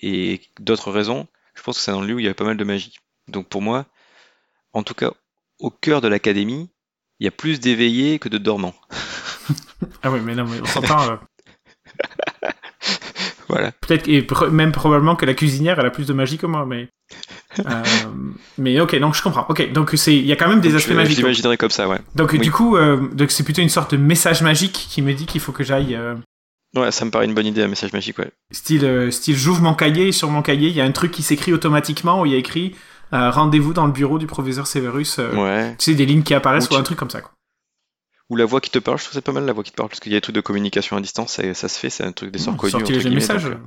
et 0.00 0.40
d'autres 0.58 0.90
raisons, 0.90 1.28
je 1.54 1.62
pense 1.62 1.78
que 1.78 1.82
c'est 1.84 1.90
un 1.92 2.02
lieu 2.02 2.14
où 2.14 2.18
il 2.18 2.24
y 2.24 2.28
a 2.28 2.34
pas 2.34 2.44
mal 2.44 2.56
de 2.56 2.64
magie. 2.64 2.96
Donc 3.28 3.48
pour 3.48 3.62
moi, 3.62 3.86
en 4.72 4.82
tout 4.82 4.94
cas, 4.94 5.12
au 5.58 5.70
cœur 5.70 6.00
de 6.00 6.08
l'académie, 6.08 6.70
il 7.20 7.24
y 7.24 7.28
a 7.28 7.30
plus 7.30 7.60
d'éveillés 7.60 8.18
que 8.18 8.28
de 8.28 8.38
dormants. 8.38 8.74
Ah 10.02 10.10
oui, 10.10 10.20
mais 10.20 10.34
non, 10.34 10.44
mais 10.44 10.60
on 10.60 10.66
s'entend. 10.66 11.20
Voilà. 13.48 13.70
Peut-être 13.72 14.08
et 14.08 14.26
même 14.50 14.72
probablement 14.72 15.14
que 15.14 15.26
la 15.26 15.34
cuisinière 15.34 15.78
elle 15.78 15.84
a 15.84 15.90
plus 15.90 16.06
de 16.06 16.14
magie 16.14 16.38
que 16.38 16.46
moi, 16.46 16.64
mais. 16.64 16.88
Euh, 17.60 17.82
mais 18.58 18.80
ok, 18.80 18.98
donc 18.98 19.14
je 19.14 19.22
comprends. 19.22 19.44
Ok, 19.48 19.72
donc 19.72 19.90
c'est 19.96 20.16
il 20.16 20.24
y 20.26 20.32
a 20.32 20.36
quand 20.36 20.48
même 20.48 20.60
des 20.60 20.68
Donc, 20.70 20.78
aspects 20.78 20.90
je- 20.90 20.94
magiques. 20.94 21.16
Je 21.16 21.20
l'imaginerais 21.22 21.56
comme 21.58 21.70
ça, 21.70 21.88
ouais. 21.88 21.98
Donc 22.14 22.32
Oui. 22.32 22.38
du 22.38 22.50
coup, 22.50 22.76
euh, 22.76 23.08
donc 23.12 23.30
c'est 23.30 23.42
plutôt 23.42 23.60
une 23.62 23.68
sorte 23.68 23.92
de 23.92 23.96
message 23.98 24.42
magique 24.42 24.86
qui 24.90 25.02
me 25.02 25.12
dit 25.12 25.26
qu'il 25.26 25.40
faut 25.40 25.52
que 25.52 25.62
j'aille. 25.64 25.94
euh, 25.94 26.14
Ouais, 26.74 26.90
ça 26.90 27.04
me 27.04 27.10
paraît 27.10 27.26
une 27.26 27.34
bonne 27.34 27.46
idée, 27.46 27.62
un 27.62 27.68
message 27.68 27.92
magique, 27.92 28.18
ouais. 28.18 28.30
Style, 28.50 29.12
style 29.12 29.36
j'ouvre 29.36 29.60
mon 29.62 29.74
cahier 29.74 30.08
et 30.08 30.12
sur 30.12 30.30
mon 30.30 30.40
cahier 30.40 30.68
il 30.68 30.74
y 30.74 30.80
a 30.80 30.84
un 30.84 30.92
truc 30.92 31.10
qui 31.10 31.22
s'écrit 31.22 31.52
automatiquement 31.52 32.22
où 32.22 32.26
il 32.26 32.32
y 32.32 32.34
a 32.34 32.38
écrit 32.38 32.74
rendez-vous 33.12 33.74
dans 33.74 33.84
le 33.86 33.92
bureau 33.92 34.18
du 34.18 34.26
professeur 34.26 34.66
Severus. 34.66 35.18
Ouais. 35.18 35.74
Tu 35.78 35.90
sais 35.90 35.94
des 35.94 36.06
lignes 36.06 36.22
qui 36.22 36.32
apparaissent 36.32 36.70
Ou 36.70 36.76
un 36.76 36.82
truc 36.82 36.98
comme 36.98 37.10
ça. 37.10 37.20
Quoi. 37.20 37.30
Ou 38.30 38.36
la 38.36 38.46
voix 38.46 38.62
qui 38.62 38.70
te 38.70 38.78
parle, 38.78 38.96
je 38.96 39.04
trouve 39.04 39.12
c'est 39.14 39.20
pas 39.20 39.32
mal 39.32 39.44
la 39.44 39.52
voix 39.52 39.62
qui 39.62 39.72
te 39.72 39.76
parle, 39.76 39.90
parce 39.90 40.00
qu'il 40.00 40.10
y 40.12 40.14
a 40.14 40.18
des 40.18 40.22
trucs 40.22 40.34
de 40.34 40.40
communication 40.40 40.96
à 40.96 41.00
distance, 41.02 41.34
ça, 41.34 41.52
ça 41.52 41.68
se 41.68 41.78
fait, 41.78 41.90
c'est 41.90 42.04
un 42.04 42.12
truc 42.12 42.30
des 42.30 42.38
sorts 42.38 42.54
Mmh, 42.54 42.56
connus. 42.56 42.70
sortir 42.70 42.98
les 43.04 43.10
messages. 43.10 43.44
donc, 43.44 43.58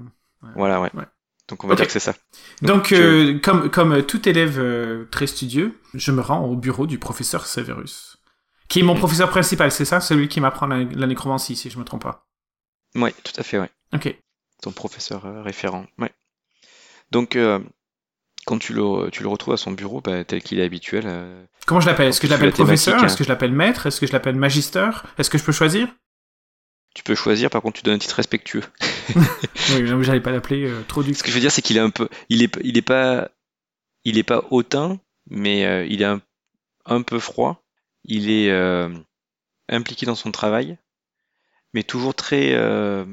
Voilà, 0.55 0.81
ouais. 0.81 0.89
Ouais. 0.95 1.03
Donc 1.47 1.63
on 1.63 1.67
va 1.67 1.75
dire 1.75 1.85
que 1.85 1.91
c'est 1.91 1.99
ça. 1.99 2.15
Donc, 2.61 2.89
Donc, 2.89 2.91
euh, 2.93 3.39
comme, 3.39 3.69
comme 3.69 4.03
tout 4.03 4.27
élève 4.27 4.57
euh, 4.59 5.05
très 5.11 5.27
studieux, 5.27 5.79
je 5.93 6.11
me 6.11 6.21
rends 6.21 6.43
au 6.45 6.55
bureau 6.55 6.87
du 6.87 6.97
professeur 6.97 7.45
Severus, 7.45 8.17
qui 8.67 8.79
est 8.79 8.83
mon 8.83 8.95
professeur 8.95 9.29
principal, 9.29 9.71
c'est 9.71 9.85
ça? 9.85 10.01
Celui 10.01 10.27
qui 10.27 10.41
m'apprend 10.41 10.65
la, 10.67 10.83
la 10.83 11.05
nécromancie, 11.07 11.55
si 11.55 11.69
je 11.69 11.77
me 11.77 11.83
trompe 11.83 12.03
pas. 12.03 12.25
Ouais, 12.95 13.13
tout 13.23 13.33
à 13.37 13.43
fait, 13.43 13.59
ouais. 13.59 13.69
Ok. 13.93 14.15
Ton 14.61 14.71
professeur 14.71 15.25
euh, 15.25 15.41
référent, 15.43 15.85
ouais. 15.99 16.11
Donc, 17.11 17.35
euh, 17.35 17.59
quand 18.47 18.57
tu 18.57 18.73
le, 18.73 19.09
tu 19.11 19.21
le 19.21 19.29
retrouves 19.29 19.53
à 19.53 19.57
son 19.57 19.71
bureau, 19.71 20.01
bah, 20.01 20.23
tel 20.23 20.41
qu'il 20.41 20.59
est 20.59 20.63
habituel, 20.65 21.03
euh, 21.05 21.45
Comment 21.67 21.79
je 21.81 21.85
l'appelle? 21.87 22.07
Est-ce 22.07 22.19
que 22.21 22.27
je 22.27 22.33
Tu 22.33 22.39
l'appelle 22.39 22.53
professeur? 22.53 22.99
hein. 23.03 23.05
Est-ce 23.05 23.17
que 23.17 23.23
je 23.23 23.29
l'appelle 23.29 23.51
maître? 23.51 23.85
Est-ce 23.85 23.99
que 23.99 24.07
je 24.07 24.13
l'appelle 24.13 24.35
magister 24.35 24.89
Est-ce 25.17 25.29
que 25.29 25.37
je 25.37 25.43
peux 25.43 25.51
choisir? 25.51 25.87
Tu 26.95 27.03
peux 27.03 27.13
choisir, 27.13 27.51
par 27.51 27.61
contre 27.61 27.77
tu 27.77 27.83
donnes 27.83 27.95
un 27.95 27.99
titre 27.99 28.15
respectueux. 28.15 28.63
Oui, 29.71 30.03
j'allais 30.03 30.21
pas 30.21 30.31
l'appeler 30.31 30.65
euh, 30.65 30.83
trop 30.87 31.01
du 31.01 31.13
Ce 31.13 31.23
que 31.23 31.29
je 31.29 31.33
veux 31.35 31.39
dire, 31.39 31.51
c'est 31.51 31.61
qu'il 31.61 31.77
est 31.77 31.81
un 31.81 31.89
peu, 31.89 32.07
il 32.29 32.43
est, 32.43 32.55
il 32.63 32.77
est 32.77 32.83
pas, 32.83 33.29
il 34.03 34.17
est 34.17 34.23
pas 34.23 34.43
hautain, 34.51 34.99
mais 35.27 35.65
euh, 35.65 35.85
il 35.85 36.01
est 36.01 36.05
un, 36.05 36.21
un 36.85 37.01
peu 37.01 37.19
froid. 37.19 37.63
Il 38.03 38.29
est 38.29 38.49
euh, 38.51 38.89
impliqué 39.69 40.05
dans 40.05 40.15
son 40.15 40.31
travail, 40.31 40.77
mais 41.73 41.83
toujours 41.83 42.13
très, 42.13 42.53
euh, 42.53 43.05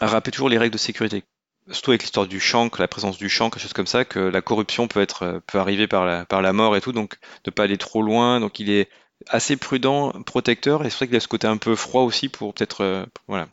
à 0.00 0.06
rappeler 0.06 0.32
toujours 0.32 0.48
les 0.48 0.58
règles 0.58 0.72
de 0.72 0.78
sécurité. 0.78 1.24
Surtout 1.70 1.90
avec 1.90 2.02
l'histoire 2.02 2.26
du 2.26 2.38
chank, 2.38 2.78
la 2.78 2.88
présence 2.88 3.18
du 3.18 3.28
chank, 3.28 3.52
quelque 3.52 3.62
chose 3.62 3.72
comme 3.72 3.86
ça, 3.86 4.04
que 4.04 4.20
la 4.20 4.40
corruption 4.40 4.88
peut 4.88 5.00
être, 5.00 5.22
euh, 5.24 5.40
peut 5.46 5.58
arriver 5.58 5.88
par 5.88 6.06
la, 6.06 6.24
par 6.24 6.40
la 6.40 6.52
mort 6.52 6.76
et 6.76 6.80
tout, 6.80 6.92
donc 6.92 7.18
de 7.44 7.50
pas 7.50 7.64
aller 7.64 7.76
trop 7.76 8.02
loin. 8.02 8.40
Donc 8.40 8.60
il 8.60 8.70
est 8.70 8.88
assez 9.28 9.56
prudent, 9.56 10.12
protecteur, 10.24 10.84
et 10.84 10.90
c'est 10.90 10.96
vrai 10.96 11.06
qu'il 11.08 11.16
a 11.16 11.20
ce 11.20 11.28
côté 11.28 11.46
un 11.46 11.56
peu 11.56 11.74
froid 11.74 12.02
aussi 12.02 12.28
pour 12.28 12.54
peut-être, 12.54 12.82
euh, 12.82 13.06
voilà. 13.28 13.48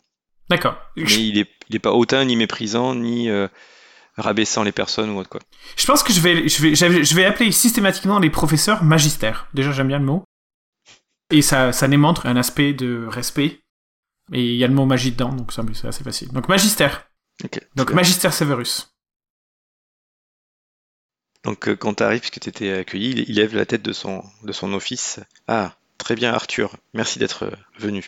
D'accord. 0.50 0.76
Mais 0.96 1.04
il 1.04 1.38
est, 1.38 1.48
il 1.70 1.76
est 1.76 1.80
pas 1.80 1.92
hautain, 1.92 2.24
ni 2.24 2.36
méprisant, 2.36 2.94
ni 2.94 3.30
euh, 3.30 3.48
rabaissant 4.16 4.62
les 4.62 4.72
personnes 4.72 5.10
ou 5.10 5.18
autre 5.18 5.30
quoi. 5.30 5.40
je 5.76 5.86
pense 5.86 6.02
que 6.02 6.12
je 6.12 6.20
vais, 6.20 6.48
je, 6.48 6.62
vais, 6.62 6.74
je 7.04 7.14
vais 7.14 7.24
appeler 7.24 7.50
systématiquement 7.50 8.18
les 8.18 8.30
professeurs 8.30 8.84
magistères. 8.84 9.48
Déjà, 9.54 9.72
j'aime 9.72 9.88
bien 9.88 9.98
le 9.98 10.04
mot. 10.04 10.24
Et 11.30 11.42
ça, 11.42 11.72
ça 11.72 11.88
démontre 11.88 12.26
un 12.26 12.36
aspect 12.36 12.74
de 12.74 13.06
respect. 13.06 13.60
Et 14.32 14.42
il 14.42 14.56
y 14.56 14.64
a 14.64 14.68
le 14.68 14.74
mot 14.74 14.86
magie 14.86 15.12
dedans, 15.12 15.32
donc 15.32 15.52
ça, 15.52 15.62
c'est 15.72 15.88
assez 15.88 16.04
facile. 16.04 16.28
Donc, 16.32 16.48
magistère. 16.48 17.08
Ok. 17.42 17.60
Donc, 17.74 17.92
magistère 17.92 18.32
Severus. 18.32 18.93
Donc 21.44 21.68
euh, 21.68 21.76
quand 21.76 21.94
tu 21.94 22.02
arrives, 22.02 22.20
puisque 22.20 22.40
tu 22.40 22.48
étais 22.48 22.72
accueilli, 22.72 23.24
il, 23.28 23.36
lève 23.36 23.54
la 23.54 23.66
tête 23.66 23.82
de 23.82 23.92
son, 23.92 24.24
de 24.42 24.52
son 24.52 24.72
office. 24.72 25.20
Ah, 25.46 25.76
très 25.98 26.14
bien 26.14 26.32
Arthur, 26.32 26.76
merci 26.94 27.18
d'être 27.18 27.44
euh, 27.44 27.56
venu. 27.78 28.06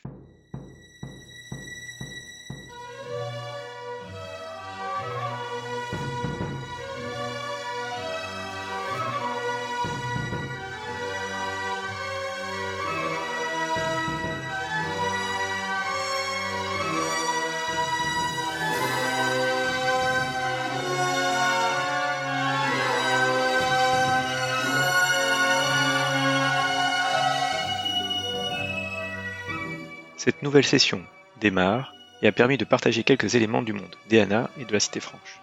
Cette 30.26 30.42
nouvelle 30.42 30.64
session 30.66 31.04
démarre 31.40 31.94
et 32.20 32.26
a 32.26 32.32
permis 32.32 32.58
de 32.58 32.64
partager 32.64 33.04
quelques 33.04 33.36
éléments 33.36 33.62
du 33.62 33.72
monde 33.72 33.94
d'Eana 34.08 34.50
et 34.58 34.64
de 34.64 34.72
la 34.72 34.80
Cité 34.80 34.98
Franche. 34.98 35.38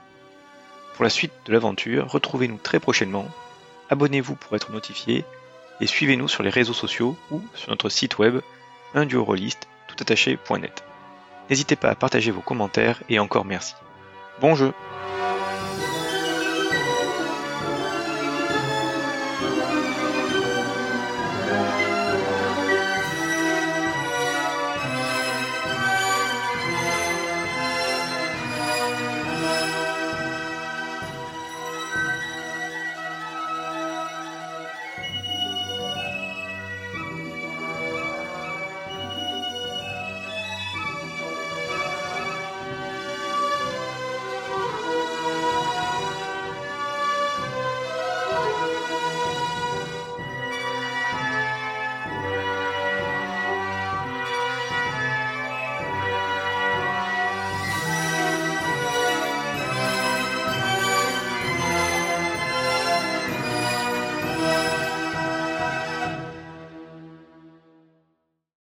Pour 0.93 1.05
la 1.05 1.09
suite 1.09 1.31
de 1.45 1.53
l'aventure, 1.53 2.11
retrouvez-nous 2.11 2.57
très 2.57 2.81
prochainement, 2.81 3.25
abonnez-vous 3.89 4.35
pour 4.35 4.57
être 4.57 4.73
notifié 4.73 5.23
et 5.79 5.87
suivez-nous 5.87 6.27
sur 6.27 6.43
les 6.43 6.49
réseaux 6.49 6.73
sociaux 6.73 7.15
ou 7.31 7.41
sur 7.55 7.69
notre 7.69 7.87
site 7.87 8.17
web 8.17 8.41
toutattaché.net. 9.87 10.83
N'hésitez 11.49 11.77
pas 11.77 11.89
à 11.89 11.95
partager 11.95 12.31
vos 12.31 12.41
commentaires 12.41 13.01
et 13.07 13.19
encore 13.19 13.45
merci. 13.45 13.75
Bon 14.41 14.53
jeu 14.53 14.73